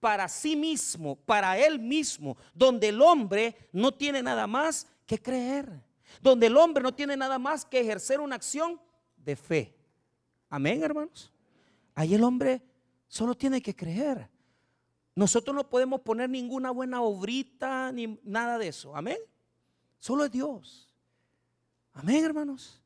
para 0.00 0.28
sí 0.28 0.54
mismo, 0.54 1.16
para 1.16 1.58
él 1.58 1.78
mismo, 1.78 2.36
donde 2.52 2.90
el 2.90 3.00
hombre 3.00 3.56
no 3.72 3.92
tiene 3.92 4.22
nada 4.22 4.46
más 4.46 4.86
que 5.06 5.20
creer, 5.20 5.82
donde 6.20 6.46
el 6.46 6.56
hombre 6.56 6.82
no 6.82 6.94
tiene 6.94 7.16
nada 7.16 7.38
más 7.38 7.64
que 7.64 7.80
ejercer 7.80 8.20
una 8.20 8.36
acción 8.36 8.80
de 9.24 9.36
fe. 9.36 9.74
Amén, 10.48 10.82
hermanos. 10.82 11.32
Ahí 11.94 12.14
el 12.14 12.24
hombre 12.24 12.62
solo 13.08 13.34
tiene 13.34 13.62
que 13.62 13.74
creer. 13.74 14.28
Nosotros 15.14 15.54
no 15.54 15.68
podemos 15.68 16.00
poner 16.00 16.28
ninguna 16.28 16.70
buena 16.70 17.00
obrita 17.02 17.92
ni 17.92 18.18
nada 18.24 18.58
de 18.58 18.68
eso. 18.68 18.96
Amén. 18.96 19.18
Solo 19.98 20.24
es 20.24 20.30
Dios. 20.30 20.90
Amén, 21.92 22.24
hermanos. 22.24 22.80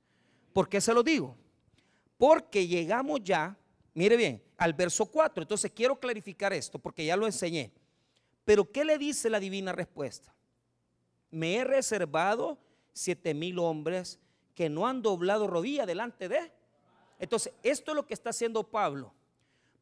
¿Por 0.53 0.68
qué 0.68 0.81
se 0.81 0.92
lo 0.92 1.03
digo? 1.03 1.37
Porque 2.18 2.66
llegamos 2.66 3.20
ya, 3.22 3.57
mire 3.94 4.16
bien, 4.16 4.42
al 4.59 4.74
verso 4.74 5.07
4. 5.07 5.42
Entonces 5.42 5.70
quiero 5.70 5.98
clarificar 5.98 6.53
esto 6.53 6.79
porque 6.79 7.07
ya 7.07 7.16
lo 7.16 7.27
enseñé. 7.27 7.72
Pero 8.44 8.70
¿qué 8.70 8.85
le 8.85 8.98
dice 8.98 9.31
la 9.31 9.40
divina 9.40 9.72
respuesta? 9.72 10.35
Me 11.31 11.57
he 11.57 11.64
reservado 11.64 12.59
siete 12.92 13.35
mil 13.35 13.59
hombres 13.59 14.18
que 14.59 14.68
no 14.68 14.88
han 14.88 15.03
doblado 15.03 15.47
rodilla 15.47 15.87
delante 15.87 16.29
de. 16.29 16.51
Entonces, 17.21 17.53
esto 17.62 17.92
es 17.92 17.94
lo 17.94 18.05
que 18.05 18.12
está 18.12 18.31
haciendo 18.31 18.64
Pablo. 18.64 19.14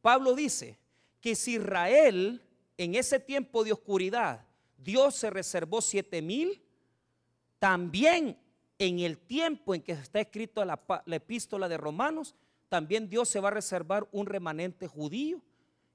Pablo 0.03 0.35
dice 0.35 0.77
que 1.19 1.35
si 1.35 1.55
Israel 1.55 2.43
en 2.77 2.93
ese 2.93 3.19
tiempo 3.19 3.63
de 3.63 3.71
oscuridad, 3.71 4.45
Dios 4.77 5.15
se 5.15 5.31
reservó 5.31 5.81
siete 5.81 6.21
mil, 6.21 6.61
también 7.57 8.37
en 8.77 8.99
el 8.99 9.17
tiempo 9.17 9.73
en 9.73 9.81
que 9.81 9.93
está 9.93 10.19
escrito 10.19 10.63
la, 10.63 10.79
la 11.05 11.15
epístola 11.15 11.67
de 11.67 11.77
Romanos, 11.77 12.35
también 12.69 13.09
Dios 13.09 13.29
se 13.29 13.39
va 13.39 13.47
a 13.47 13.53
reservar 13.53 14.07
un 14.11 14.27
remanente 14.27 14.87
judío 14.87 15.41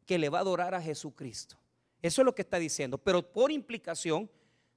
que 0.07 0.18
le 0.18 0.29
va 0.29 0.38
a 0.38 0.40
adorar 0.40 0.75
a 0.75 0.83
Jesucristo. 0.83 1.57
Eso 2.03 2.23
es 2.23 2.25
lo 2.25 2.35
que 2.35 2.42
está 2.42 2.59
diciendo. 2.59 2.99
Pero 2.99 3.23
por 3.23 3.53
implicación, 3.53 4.29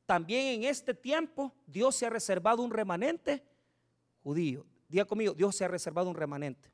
también 0.05 0.61
en 0.61 0.69
este 0.69 0.93
tiempo 0.93 1.55
Dios 1.65 1.95
se 1.95 2.05
ha 2.05 2.11
reservado 2.11 2.61
un 2.61 2.69
remanente 2.69 3.41
judío. 4.25 4.65
Diga 4.89 5.05
conmigo, 5.05 5.35
Dios 5.35 5.55
se 5.55 5.63
ha 5.63 5.67
reservado 5.67 6.09
un 6.09 6.15
remanente. 6.15 6.71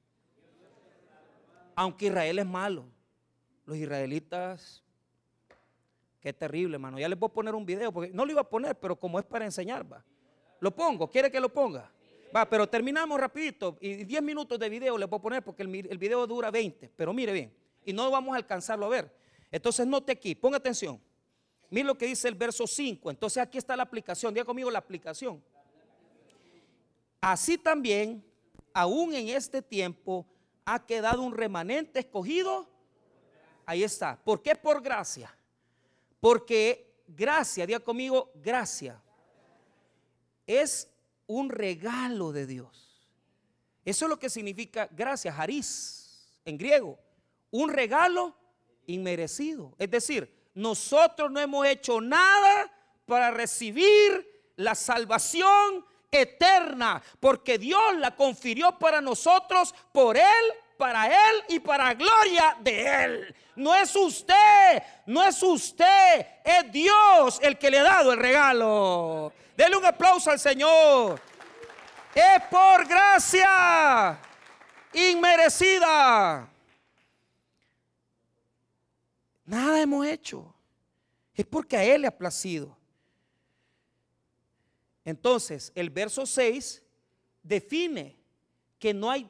Aunque 1.75 2.05
Israel 2.05 2.39
es 2.39 2.45
malo, 2.45 2.85
los 3.65 3.75
israelitas, 3.75 4.81
qué 6.21 6.31
terrible, 6.31 6.75
hermano. 6.75 6.97
Ya 6.97 7.09
les 7.09 7.19
voy 7.19 7.27
a 7.27 7.33
poner 7.33 7.53
un 7.53 7.65
video, 7.65 7.91
porque 7.91 8.09
no 8.13 8.25
lo 8.25 8.31
iba 8.31 8.39
a 8.39 8.49
poner, 8.49 8.79
pero 8.79 8.95
como 8.95 9.19
es 9.19 9.25
para 9.25 9.43
enseñar, 9.43 9.91
va. 9.91 10.01
Lo 10.61 10.73
pongo, 10.73 11.09
¿quiere 11.09 11.29
que 11.29 11.41
lo 11.41 11.49
ponga? 11.49 11.91
Va, 12.33 12.49
pero 12.49 12.69
terminamos 12.69 13.19
rapidito 13.19 13.77
y 13.81 14.05
10 14.05 14.23
minutos 14.23 14.57
de 14.57 14.69
video 14.69 14.97
le 14.97 15.05
voy 15.05 15.19
a 15.19 15.21
poner 15.21 15.43
porque 15.43 15.63
el, 15.63 15.75
el 15.89 15.97
video 15.97 16.25
dura 16.25 16.51
20, 16.51 16.89
pero 16.95 17.11
mire 17.11 17.33
bien, 17.33 17.53
y 17.83 17.91
no 17.91 18.09
vamos 18.09 18.33
a 18.33 18.37
alcanzarlo 18.37 18.85
a 18.85 18.89
ver. 18.89 19.13
Entonces 19.51 19.85
note 19.85 20.13
aquí, 20.13 20.35
ponga 20.35 20.55
atención. 20.55 21.01
Mire 21.69 21.85
lo 21.85 21.97
que 21.97 22.05
dice 22.05 22.29
el 22.29 22.35
verso 22.35 22.65
5. 22.65 23.11
Entonces 23.11 23.43
aquí 23.43 23.57
está 23.57 23.75
la 23.75 23.83
aplicación. 23.83 24.33
Diga 24.33 24.45
conmigo 24.45 24.71
la 24.71 24.79
aplicación. 24.79 25.43
Así 27.21 27.59
también, 27.59 28.25
aún 28.73 29.13
en 29.13 29.29
este 29.29 29.61
tiempo, 29.61 30.25
ha 30.65 30.83
quedado 30.85 31.21
un 31.21 31.33
remanente 31.33 31.99
escogido. 31.99 32.67
Ahí 33.65 33.83
está. 33.83 34.17
¿Por 34.23 34.41
qué 34.41 34.55
por 34.55 34.81
gracia? 34.81 35.33
Porque 36.19 37.03
gracia, 37.07 37.67
diga 37.67 37.79
conmigo, 37.79 38.31
gracia. 38.35 38.99
Es 40.47 40.89
un 41.27 41.49
regalo 41.49 42.31
de 42.31 42.47
Dios. 42.47 43.07
Eso 43.85 44.05
es 44.05 44.09
lo 44.09 44.19
que 44.19 44.29
significa 44.29 44.89
gracia, 44.91 45.35
haris, 45.35 46.39
en 46.43 46.57
griego. 46.57 46.99
Un 47.51 47.69
regalo 47.69 48.35
inmerecido. 48.87 49.75
Es 49.77 49.89
decir, 49.91 50.33
nosotros 50.53 51.31
no 51.31 51.39
hemos 51.39 51.67
hecho 51.67 52.01
nada 52.01 52.71
para 53.05 53.31
recibir 53.31 54.51
la 54.55 54.75
salvación 54.75 55.85
eterna, 56.11 57.01
porque 57.19 57.57
Dios 57.57 57.95
la 57.97 58.15
confirió 58.15 58.77
para 58.77 58.99
nosotros 58.99 59.73
por 59.91 60.17
Él, 60.17 60.23
para 60.77 61.07
Él 61.07 61.43
y 61.47 61.59
para 61.59 61.93
gloria 61.93 62.57
de 62.59 63.03
Él. 63.03 63.35
No 63.55 63.73
es 63.73 63.95
usted, 63.95 64.83
no 65.05 65.23
es 65.23 65.41
usted, 65.41 66.25
es 66.43 66.71
Dios 66.71 67.39
el 67.41 67.57
que 67.57 67.71
le 67.71 67.79
ha 67.79 67.83
dado 67.83 68.11
el 68.11 68.19
regalo. 68.19 69.31
Dele 69.55 69.77
un 69.77 69.85
aplauso 69.85 70.31
al 70.31 70.39
Señor. 70.39 71.19
Es 72.13 72.43
por 72.49 72.85
gracia 72.87 74.19
inmerecida. 74.93 76.47
Nada 79.45 79.81
hemos 79.81 80.05
hecho. 80.05 80.53
Es 81.33 81.45
porque 81.45 81.77
a 81.77 81.83
Él 81.83 82.01
le 82.01 82.07
ha 82.07 82.17
placido. 82.17 82.77
Entonces, 85.03 85.71
el 85.75 85.89
verso 85.89 86.25
6 86.25 86.83
define 87.43 88.17
que 88.77 88.93
no 88.93 89.09
hay 89.09 89.29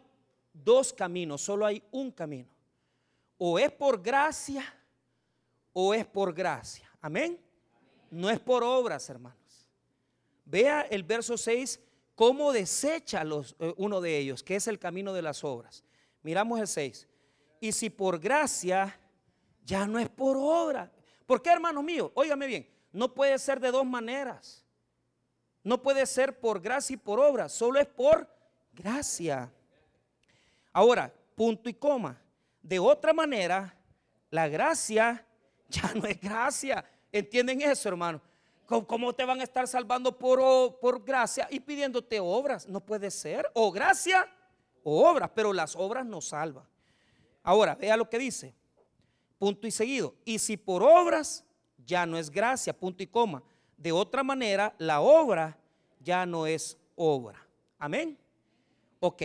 dos 0.53 0.93
caminos, 0.93 1.41
solo 1.41 1.65
hay 1.65 1.84
un 1.91 2.12
camino. 2.12 2.49
O 3.38 3.57
es 3.57 3.71
por 3.71 4.01
gracia 4.01 4.63
o 5.73 5.93
es 5.93 6.05
por 6.05 6.34
gracia. 6.34 6.89
Amén. 7.01 7.39
No 8.10 8.29
es 8.29 8.39
por 8.39 8.63
obras, 8.63 9.10
hermanos. 9.10 9.69
Vea 10.45 10.81
el 10.81 11.03
verso 11.03 11.38
6 11.38 11.79
cómo 12.15 12.51
desecha 12.51 13.23
eh, 13.23 13.73
uno 13.77 14.01
de 14.01 14.17
ellos, 14.17 14.43
que 14.43 14.55
es 14.55 14.67
el 14.67 14.77
camino 14.77 15.13
de 15.13 15.21
las 15.21 15.43
obras. 15.43 15.84
Miramos 16.21 16.60
el 16.60 16.67
6. 16.67 17.07
Y 17.62 17.71
si 17.71 17.89
por 17.89 18.19
gracia, 18.19 18.99
ya 19.63 19.88
no 19.88 19.97
es 19.97 20.10
por 20.10 20.36
obra. 20.38 20.91
¿Por 21.25 21.41
qué, 21.41 21.51
hermano 21.51 21.81
mío? 21.81 22.12
Óigame 22.15 22.47
bien, 22.47 22.69
no 22.91 23.13
puede 23.13 23.39
ser 23.39 23.60
de 23.60 23.71
dos 23.71 23.86
maneras. 23.86 24.61
No 25.63 25.82
puede 25.82 26.06
ser 26.06 26.39
por 26.39 26.60
gracia 26.60 26.95
y 26.95 26.97
por 26.97 27.19
obra, 27.19 27.47
solo 27.50 27.80
es 27.80 27.88
por 27.88 28.28
gracia. 28.74 29.52
Ahora, 30.74 31.13
punto 31.36 31.69
y 31.69 31.74
coma. 31.74 32.19
De 32.62 32.80
otra 32.80 33.13
manera, 33.13 33.76
la 34.30 34.47
gracia 34.47 35.26
ya 35.69 35.91
no 35.93 36.06
es 36.06 36.19
gracia. 36.19 36.84
¿Entienden 37.12 37.62
eso, 37.62 37.89
hermano? 37.89 38.21
¿Cómo 38.65 39.13
te 39.13 39.26
van 39.26 39.41
a 39.41 39.43
estar 39.43 39.67
salvando 39.67 40.17
por, 40.17 40.80
por 40.80 41.04
gracia 41.04 41.45
y 41.52 41.60
pidiéndote 41.60 42.21
obras? 42.21 42.67
No 42.67 42.80
puede 42.80 43.12
ser. 43.12 43.45
O 43.54 43.69
gracia 43.69 44.26
o 44.84 45.10
obras, 45.10 45.30
pero 45.36 45.52
las 45.52 45.76
obras 45.76 46.06
no 46.06 46.21
salvan. 46.21 46.65
Ahora, 47.43 47.76
vea 47.76 47.97
lo 47.97 48.10
que 48.10 48.17
dice. 48.17 48.56
Punto 49.38 49.67
y 49.67 49.71
seguido. 49.71 50.15
Y 50.24 50.39
si 50.39 50.56
por 50.56 50.84
obras 50.84 51.43
ya 51.86 52.06
no 52.06 52.17
es 52.17 52.30
gracia, 52.30 52.71
punto 52.71 53.04
y 53.04 53.08
coma. 53.08 53.43
De 53.81 53.91
otra 53.91 54.21
manera, 54.21 54.75
la 54.77 55.01
obra 55.01 55.57
ya 55.99 56.23
no 56.23 56.45
es 56.45 56.77
obra. 56.95 57.43
Amén. 57.79 58.15
Ok. 58.99 59.23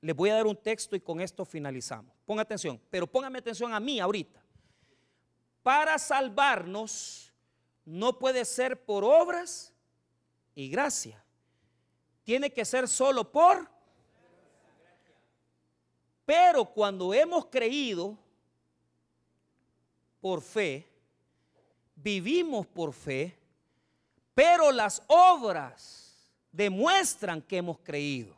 Les 0.00 0.16
voy 0.16 0.30
a 0.30 0.36
dar 0.36 0.46
un 0.46 0.56
texto 0.56 0.96
y 0.96 1.00
con 1.00 1.20
esto 1.20 1.44
finalizamos. 1.44 2.14
Ponga 2.24 2.40
atención, 2.40 2.80
pero 2.88 3.06
póngame 3.06 3.40
atención 3.40 3.74
a 3.74 3.78
mí 3.78 4.00
ahorita. 4.00 4.42
Para 5.62 5.98
salvarnos 5.98 7.30
no 7.84 8.18
puede 8.18 8.46
ser 8.46 8.86
por 8.86 9.04
obras 9.04 9.74
y 10.54 10.70
gracia. 10.70 11.22
Tiene 12.24 12.50
que 12.50 12.64
ser 12.64 12.88
solo 12.88 13.30
por. 13.30 13.70
Pero 16.24 16.64
cuando 16.64 17.12
hemos 17.12 17.44
creído 17.44 18.16
por 20.22 20.40
fe, 20.40 20.88
vivimos 21.94 22.66
por 22.66 22.94
fe, 22.94 23.41
pero 24.34 24.72
las 24.72 25.02
obras 25.08 26.30
demuestran 26.50 27.42
que 27.42 27.58
hemos 27.58 27.78
creído. 27.78 28.34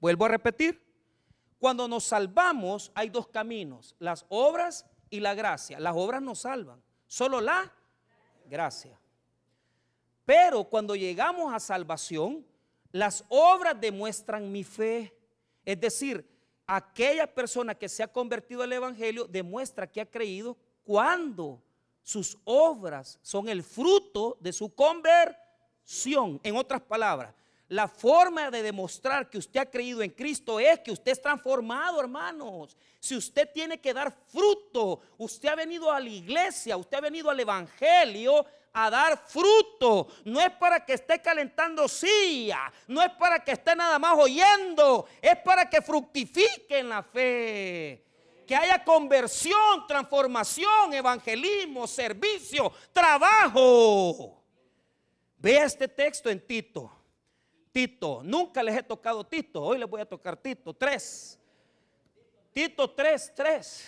Vuelvo 0.00 0.24
a 0.24 0.28
repetir. 0.28 0.80
Cuando 1.58 1.86
nos 1.86 2.04
salvamos 2.04 2.90
hay 2.94 3.10
dos 3.10 3.28
caminos, 3.28 3.94
las 3.98 4.24
obras 4.30 4.86
y 5.10 5.20
la 5.20 5.34
gracia. 5.34 5.78
Las 5.78 5.94
obras 5.94 6.22
nos 6.22 6.40
salvan, 6.40 6.82
solo 7.06 7.40
la 7.40 7.70
gracia. 8.46 8.98
Pero 10.24 10.64
cuando 10.64 10.96
llegamos 10.96 11.52
a 11.52 11.60
salvación, 11.60 12.46
las 12.92 13.24
obras 13.28 13.78
demuestran 13.78 14.50
mi 14.50 14.64
fe. 14.64 15.14
Es 15.64 15.78
decir, 15.80 16.26
aquella 16.66 17.26
persona 17.26 17.74
que 17.74 17.88
se 17.88 18.02
ha 18.02 18.08
convertido 18.08 18.62
al 18.62 18.72
Evangelio 18.72 19.26
demuestra 19.26 19.86
que 19.86 20.00
ha 20.00 20.06
creído 20.06 20.56
cuando 20.84 21.62
sus 22.02 22.38
obras 22.44 23.18
son 23.22 23.48
el 23.48 23.62
fruto 23.62 24.36
de 24.40 24.52
su 24.52 24.74
conversión. 24.74 26.40
En 26.42 26.56
otras 26.56 26.80
palabras, 26.82 27.34
la 27.70 27.86
forma 27.86 28.50
de 28.50 28.64
demostrar 28.64 29.30
que 29.30 29.38
usted 29.38 29.60
ha 29.60 29.70
creído 29.70 30.02
en 30.02 30.10
Cristo 30.10 30.58
es 30.58 30.80
que 30.80 30.90
usted 30.90 31.12
es 31.12 31.22
transformado, 31.22 32.00
hermanos. 32.00 32.76
Si 32.98 33.16
usted 33.16 33.48
tiene 33.54 33.80
que 33.80 33.94
dar 33.94 34.12
fruto, 34.26 35.00
usted 35.18 35.50
ha 35.50 35.54
venido 35.54 35.90
a 35.90 36.00
la 36.00 36.08
iglesia, 36.08 36.76
usted 36.76 36.98
ha 36.98 37.00
venido 37.00 37.30
al 37.30 37.38
Evangelio 37.38 38.44
a 38.72 38.90
dar 38.90 39.16
fruto. 39.24 40.08
No 40.24 40.40
es 40.40 40.50
para 40.50 40.84
que 40.84 40.94
esté 40.94 41.22
calentando 41.22 41.86
silla, 41.86 42.72
no 42.88 43.02
es 43.02 43.10
para 43.12 43.44
que 43.44 43.52
esté 43.52 43.76
nada 43.76 44.00
más 44.00 44.18
oyendo, 44.18 45.06
es 45.22 45.36
para 45.36 45.70
que 45.70 45.80
fructifique 45.80 46.78
en 46.78 46.88
la 46.88 47.04
fe. 47.04 48.04
Que 48.50 48.56
haya 48.56 48.82
conversión, 48.82 49.86
transformación, 49.86 50.92
evangelismo, 50.92 51.86
servicio, 51.86 52.72
trabajo. 52.92 54.42
Vea 55.38 55.66
este 55.66 55.86
texto 55.86 56.28
en 56.28 56.44
Tito. 56.44 56.90
Tito, 57.70 58.22
nunca 58.24 58.60
les 58.64 58.76
he 58.76 58.82
tocado 58.82 59.22
Tito, 59.22 59.62
hoy 59.62 59.78
les 59.78 59.88
voy 59.88 60.00
a 60.00 60.04
tocar 60.04 60.36
Tito 60.36 60.74
3. 60.74 61.38
Tito 62.52 62.90
3, 62.90 63.32
3. 63.36 63.86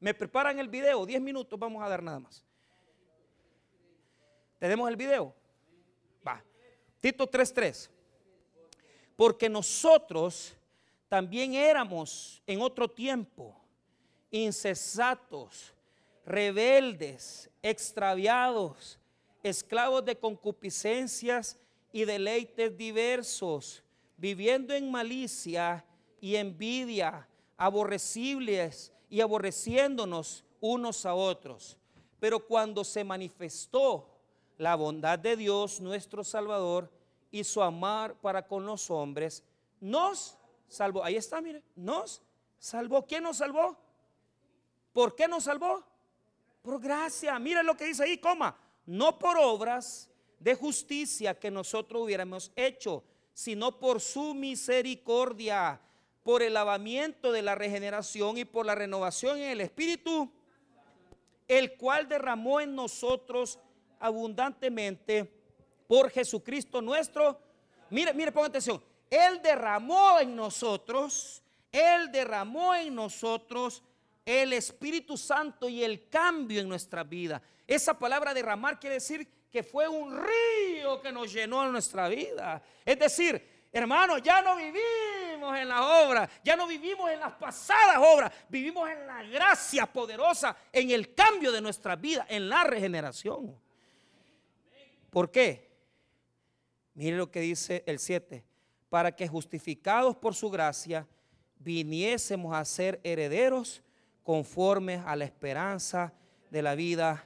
Me 0.00 0.14
preparan 0.14 0.58
el 0.58 0.68
video, 0.68 1.04
10 1.04 1.20
minutos 1.20 1.58
vamos 1.58 1.82
a 1.82 1.90
dar 1.90 2.02
nada 2.02 2.20
más. 2.20 2.42
¿Tenemos 4.58 4.88
el 4.88 4.96
video? 4.96 5.34
Va. 6.26 6.42
Tito 7.02 7.26
3:3. 7.26 7.90
Porque 9.14 9.50
nosotros 9.50 10.56
también 11.08 11.54
éramos 11.54 12.42
en 12.46 12.60
otro 12.60 12.88
tiempo 12.88 13.54
incesatos, 14.30 15.72
rebeldes, 16.24 17.50
extraviados, 17.62 18.98
esclavos 19.42 20.04
de 20.04 20.18
concupiscencias 20.18 21.58
y 21.92 22.04
deleites 22.04 22.76
diversos, 22.76 23.82
viviendo 24.16 24.74
en 24.74 24.90
malicia 24.90 25.84
y 26.20 26.36
envidia, 26.36 27.28
aborrecibles 27.56 28.92
y 29.08 29.20
aborreciéndonos 29.20 30.44
unos 30.60 31.06
a 31.06 31.14
otros. 31.14 31.78
Pero 32.18 32.44
cuando 32.44 32.82
se 32.82 33.04
manifestó 33.04 34.10
la 34.58 34.74
bondad 34.74 35.18
de 35.18 35.36
Dios 35.36 35.80
nuestro 35.80 36.24
Salvador 36.24 36.90
y 37.30 37.44
su 37.44 37.62
amar 37.62 38.14
para 38.14 38.46
con 38.46 38.64
los 38.66 38.90
hombres, 38.90 39.44
nos 39.80 40.35
salvó. 40.68 41.04
Ahí 41.04 41.16
está, 41.16 41.40
mire, 41.40 41.62
nos 41.74 42.22
salvó. 42.58 43.04
¿Quién 43.06 43.22
nos 43.22 43.38
salvó? 43.38 43.76
¿Por 44.92 45.14
qué 45.14 45.28
nos 45.28 45.44
salvó? 45.44 45.84
Por 46.62 46.80
gracia. 46.80 47.38
Mire 47.38 47.62
lo 47.62 47.76
que 47.76 47.86
dice 47.86 48.04
ahí, 48.04 48.18
coma. 48.18 48.56
No 48.86 49.18
por 49.18 49.36
obras 49.38 50.08
de 50.38 50.54
justicia 50.54 51.38
que 51.38 51.50
nosotros 51.50 52.02
hubiéramos 52.02 52.52
hecho, 52.56 53.04
sino 53.32 53.78
por 53.78 54.00
su 54.00 54.34
misericordia 54.34 55.80
por 56.26 56.42
el 56.42 56.54
lavamiento 56.54 57.30
de 57.30 57.40
la 57.40 57.54
regeneración 57.54 58.36
y 58.36 58.44
por 58.44 58.66
la 58.66 58.74
renovación 58.74 59.38
en 59.38 59.50
el 59.50 59.60
Espíritu, 59.60 60.28
el 61.46 61.76
cual 61.76 62.08
derramó 62.08 62.60
en 62.60 62.74
nosotros 62.74 63.60
abundantemente 64.00 65.32
por 65.86 66.10
Jesucristo 66.10 66.82
nuestro. 66.82 67.38
Mire, 67.90 68.12
mire, 68.12 68.32
ponga 68.32 68.48
atención. 68.48 68.82
Él 69.10 69.40
derramó 69.42 70.18
en 70.20 70.34
nosotros, 70.34 71.42
Él 71.70 72.10
derramó 72.10 72.74
en 72.74 72.94
nosotros 72.94 73.82
el 74.24 74.52
Espíritu 74.52 75.16
Santo 75.16 75.68
y 75.68 75.84
el 75.84 76.08
cambio 76.08 76.60
en 76.60 76.68
nuestra 76.68 77.04
vida. 77.04 77.40
Esa 77.66 77.98
palabra 77.98 78.34
derramar 78.34 78.80
quiere 78.80 78.94
decir 78.94 79.28
que 79.50 79.62
fue 79.62 79.88
un 79.88 80.16
río 80.16 81.00
que 81.00 81.12
nos 81.12 81.32
llenó 81.32 81.64
en 81.64 81.72
nuestra 81.72 82.08
vida. 82.08 82.62
Es 82.84 82.98
decir, 82.98 83.56
Hermanos, 83.76 84.22
ya 84.22 84.40
no 84.40 84.56
vivimos 84.56 85.54
en 85.58 85.68
la 85.68 86.02
obra, 86.02 86.26
ya 86.42 86.56
no 86.56 86.66
vivimos 86.66 87.10
en 87.10 87.20
las 87.20 87.34
pasadas 87.34 87.98
obras, 87.98 88.32
vivimos 88.48 88.88
en 88.88 89.06
la 89.06 89.22
gracia 89.24 89.84
poderosa, 89.84 90.56
en 90.72 90.90
el 90.92 91.14
cambio 91.14 91.52
de 91.52 91.60
nuestra 91.60 91.94
vida, 91.94 92.24
en 92.26 92.48
la 92.48 92.64
regeneración. 92.64 93.54
¿Por 95.10 95.30
qué? 95.30 95.68
Mire 96.94 97.18
lo 97.18 97.30
que 97.30 97.40
dice 97.40 97.84
el 97.86 97.98
7, 97.98 98.42
para 98.88 99.14
que 99.14 99.28
justificados 99.28 100.16
por 100.16 100.34
su 100.34 100.50
gracia 100.50 101.06
viniésemos 101.58 102.54
a 102.54 102.64
ser 102.64 103.00
herederos 103.02 103.82
conformes 104.22 105.02
a 105.04 105.16
la 105.16 105.24
esperanza 105.24 106.12
de 106.50 106.62
la 106.62 106.74
vida 106.74 107.24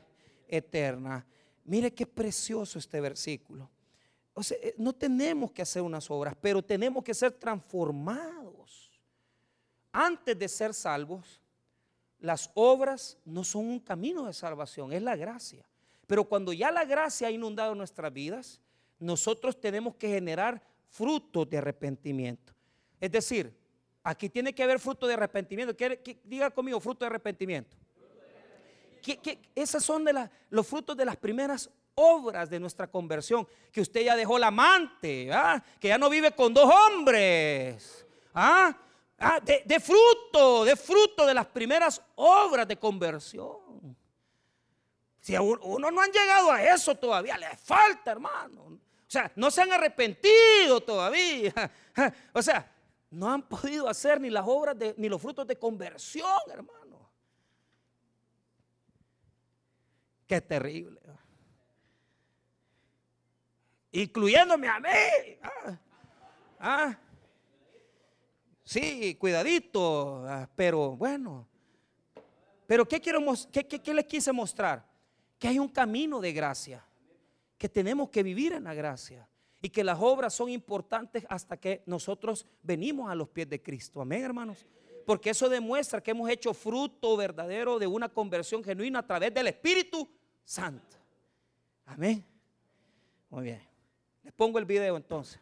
eterna. 0.49 1.27
Mire 1.65 1.93
qué 1.93 2.07
precioso 2.07 2.79
este 2.79 3.01
versículo. 3.01 3.71
Eh, 4.51 4.75
no 4.79 4.93
tenemos 4.93 5.53
que 5.53 5.63
hacer 5.63 5.83
unas 5.83 6.11
obras, 6.11 6.35
pero 6.41 6.63
tenemos 6.63 7.05
que 7.05 7.15
ser 7.15 7.33
transformados. 7.33 8.91
Antes 9.93 10.39
de 10.39 10.49
ser 10.49 10.73
salvos, 10.73 11.41
las 12.19 12.51
obras 12.55 13.19
no 13.25 13.45
son 13.45 13.67
un 13.67 13.81
camino 13.81 14.27
de 14.27 14.33
salvación, 14.33 14.93
es 14.93 15.03
la 15.03 15.17
gracia. 15.17 15.67
Pero 16.07 16.25
cuando 16.25 16.53
ya 16.53 16.71
la 16.71 16.85
gracia 16.85 17.29
ha 17.29 17.31
inundado 17.31 17.75
nuestras 17.75 18.13
vidas, 18.13 18.61
nosotros 18.99 19.59
tenemos 19.61 19.97
que 19.97 20.09
generar 20.09 20.63
frutos 20.91 21.49
de 21.49 21.59
arrepentimiento. 21.59 22.53
Es 23.01 23.11
decir, 23.11 23.57
aquí 24.03 24.29
tiene 24.29 24.55
que 24.55 24.63
haber 24.63 24.79
fruto 24.79 25.07
de 25.07 25.15
arrepentimiento. 25.15 25.75
diga 26.25 26.51
conmigo, 26.51 26.81
fruto 26.81 27.05
de 27.05 27.07
arrepentimiento. 27.07 27.77
Esos 29.55 29.83
son 29.83 30.05
de 30.05 30.29
los 30.51 30.67
frutos 30.67 30.97
de 30.97 31.05
las 31.05 31.17
primeras 31.17 31.71
obras 31.95 32.49
de 32.51 32.61
nuestra 32.61 32.87
conversión, 32.87 33.47
que 33.73 33.81
usted 33.81 34.03
ya 34.03 34.17
dejó 34.17 34.39
la 34.39 34.49
amante, 34.49 35.31
que 35.79 35.89
ya 35.89 35.99
no 35.99 36.09
vive 36.11 36.33
con 36.33 36.53
dos 36.53 36.71
hombres, 36.71 38.07
¿ah? 38.35 38.77
ah 39.19 39.41
de, 39.41 39.81
fruto, 39.81 40.65
de 40.65 40.77
fruto 40.77 41.27
de 41.27 41.35
las 41.35 41.47
primeras 41.47 42.01
obras 42.17 42.67
de 42.67 42.77
conversión. 42.77 43.97
Si 45.21 45.37
uno 45.37 45.91
no 45.91 46.01
han 46.01 46.11
llegado 46.11 46.51
a 46.51 46.63
eso 46.63 46.95
todavía, 46.95 47.37
le 47.37 47.55
falta, 47.57 48.13
hermano. 48.13 48.79
O 49.11 49.13
sea, 49.13 49.33
no 49.35 49.51
se 49.51 49.63
han 49.63 49.73
arrepentido 49.73 50.81
todavía. 50.81 51.53
O 52.33 52.41
sea, 52.41 52.73
no 53.11 53.31
han 53.31 53.43
podido 53.43 53.87
hacer 53.87 54.21
ni 54.21 54.31
las 54.31 54.45
obras 54.47 54.79
de, 54.79 54.95
ni 54.97 55.09
los 55.09 55.21
frutos 55.21 55.47
de 55.47 55.59
conversión, 55.59 56.41
hermano. 56.49 57.11
Qué 60.27 60.41
terrible 60.41 61.01
incluyéndome 63.93 64.69
a 64.69 64.81
mí. 64.81 64.89
Ah, 65.43 65.79
ah. 66.61 66.99
sí, 68.65 69.15
cuidadito, 69.17 70.25
ah, 70.27 70.49
pero 70.55 70.97
bueno. 70.97 71.47
Pero 72.67 72.87
¿qué, 72.87 73.01
quiero, 73.01 73.21
qué, 73.51 73.67
qué 73.67 73.95
les 73.95 74.05
quise 74.07 74.33
mostrar? 74.33 74.85
Que 75.39 75.49
hay 75.49 75.59
un 75.59 75.69
camino 75.69 76.21
de 76.21 76.33
gracia, 76.33 76.85
que 77.61 77.69
tenemos 77.69 78.09
que 78.09 78.23
vivir 78.23 78.55
en 78.55 78.65
la 78.65 78.73
gracia 78.73 79.29
y 79.61 79.69
que 79.69 79.85
las 79.85 79.99
obras 80.01 80.33
son 80.33 80.49
importantes 80.49 81.27
hasta 81.29 81.59
que 81.59 81.83
nosotros 81.85 82.47
venimos 82.63 83.11
a 83.11 83.15
los 83.15 83.29
pies 83.29 83.51
de 83.51 83.63
Cristo. 83.63 84.01
Amén, 84.01 84.23
hermanos. 84.23 84.67
Porque 85.05 85.29
eso 85.29 85.47
demuestra 85.47 86.03
que 86.03 86.13
hemos 86.13 86.31
hecho 86.31 86.55
fruto 86.55 87.19
verdadero 87.19 87.79
de 87.79 87.87
una 87.87 88.09
conversión 88.09 88.65
genuina 88.65 89.01
a 89.01 89.07
través 89.07 89.35
del 89.35 89.49
Espíritu 89.49 90.09
Santo. 90.43 90.97
Amén. 91.85 92.25
Muy 93.29 93.45
bien. 93.45 93.61
Les 94.23 94.33
pongo 94.33 94.59
el 94.59 94.65
video 94.65 94.97
entonces. 94.97 95.39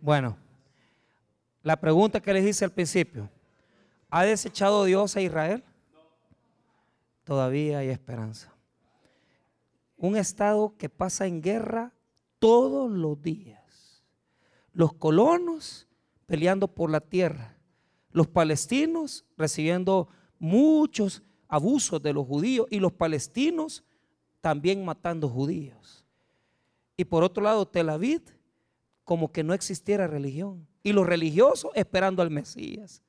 Bueno, 0.00 0.38
la 1.62 1.78
pregunta 1.78 2.18
que 2.18 2.32
les 2.32 2.46
hice 2.46 2.64
al 2.64 2.72
principio, 2.72 3.28
¿ha 4.08 4.24
desechado 4.24 4.84
Dios 4.84 5.14
a 5.16 5.20
Israel? 5.20 5.62
Todavía 7.24 7.80
hay 7.80 7.90
esperanza. 7.90 8.53
Un 10.04 10.16
estado 10.16 10.76
que 10.76 10.90
pasa 10.90 11.26
en 11.26 11.40
guerra 11.40 11.94
todos 12.38 12.90
los 12.92 13.22
días. 13.22 14.04
Los 14.74 14.92
colonos 14.92 15.88
peleando 16.26 16.68
por 16.68 16.90
la 16.90 17.00
tierra. 17.00 17.56
Los 18.10 18.26
palestinos 18.26 19.24
recibiendo 19.38 20.08
muchos 20.38 21.22
abusos 21.48 22.02
de 22.02 22.12
los 22.12 22.26
judíos 22.26 22.66
y 22.68 22.80
los 22.80 22.92
palestinos 22.92 23.82
también 24.42 24.84
matando 24.84 25.26
judíos. 25.26 26.04
Y 26.98 27.06
por 27.06 27.24
otro 27.24 27.42
lado, 27.42 27.66
Tel 27.66 27.88
Aviv, 27.88 28.24
como 29.04 29.32
que 29.32 29.42
no 29.42 29.54
existiera 29.54 30.06
religión. 30.06 30.68
Y 30.82 30.92
los 30.92 31.06
religiosos 31.06 31.70
esperando 31.74 32.20
al 32.20 32.30
Mesías, 32.30 33.02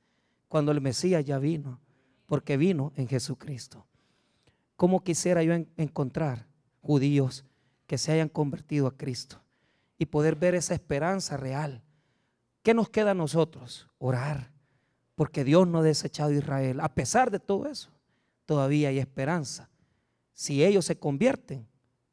cuando 0.48 0.72
el 0.72 0.80
Mesías 0.80 1.22
ya 1.26 1.38
vino, 1.38 1.78
porque 2.24 2.56
vino 2.56 2.94
en 2.96 3.06
Jesucristo. 3.06 3.86
¿Cómo 4.76 5.04
quisiera 5.04 5.42
yo 5.42 5.52
encontrar 5.76 6.55
judíos 6.86 7.44
que 7.86 7.98
se 7.98 8.12
hayan 8.12 8.28
convertido 8.28 8.86
a 8.86 8.96
Cristo 8.96 9.40
y 9.98 10.06
poder 10.06 10.36
ver 10.36 10.54
esa 10.54 10.74
esperanza 10.74 11.36
real? 11.36 11.82
¿Qué 12.62 12.74
nos 12.74 12.88
queda 12.88 13.12
a 13.12 13.14
nosotros? 13.14 13.88
Orar, 13.98 14.52
porque 15.14 15.44
Dios 15.44 15.66
no 15.66 15.78
ha 15.78 15.82
desechado 15.82 16.30
a 16.30 16.34
Israel. 16.34 16.80
A 16.80 16.94
pesar 16.94 17.30
de 17.30 17.38
todo 17.38 17.68
eso, 17.68 17.90
todavía 18.44 18.88
hay 18.88 18.98
esperanza. 18.98 19.68
Si 20.32 20.64
ellos 20.64 20.84
se 20.84 20.98
convierten, 20.98 21.66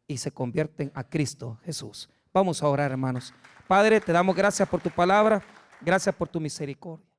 y 0.07 0.17
se 0.17 0.31
convierten 0.31 0.91
a 0.93 1.03
Cristo 1.03 1.57
Jesús. 1.63 2.09
Vamos 2.33 2.61
a 2.61 2.67
orar, 2.67 2.91
hermanos. 2.91 3.33
Padre, 3.67 3.99
te 3.99 4.11
damos 4.11 4.35
gracias 4.35 4.67
por 4.67 4.81
tu 4.81 4.89
palabra, 4.89 5.41
gracias 5.81 6.13
por 6.15 6.27
tu 6.27 6.39
misericordia. 6.39 7.12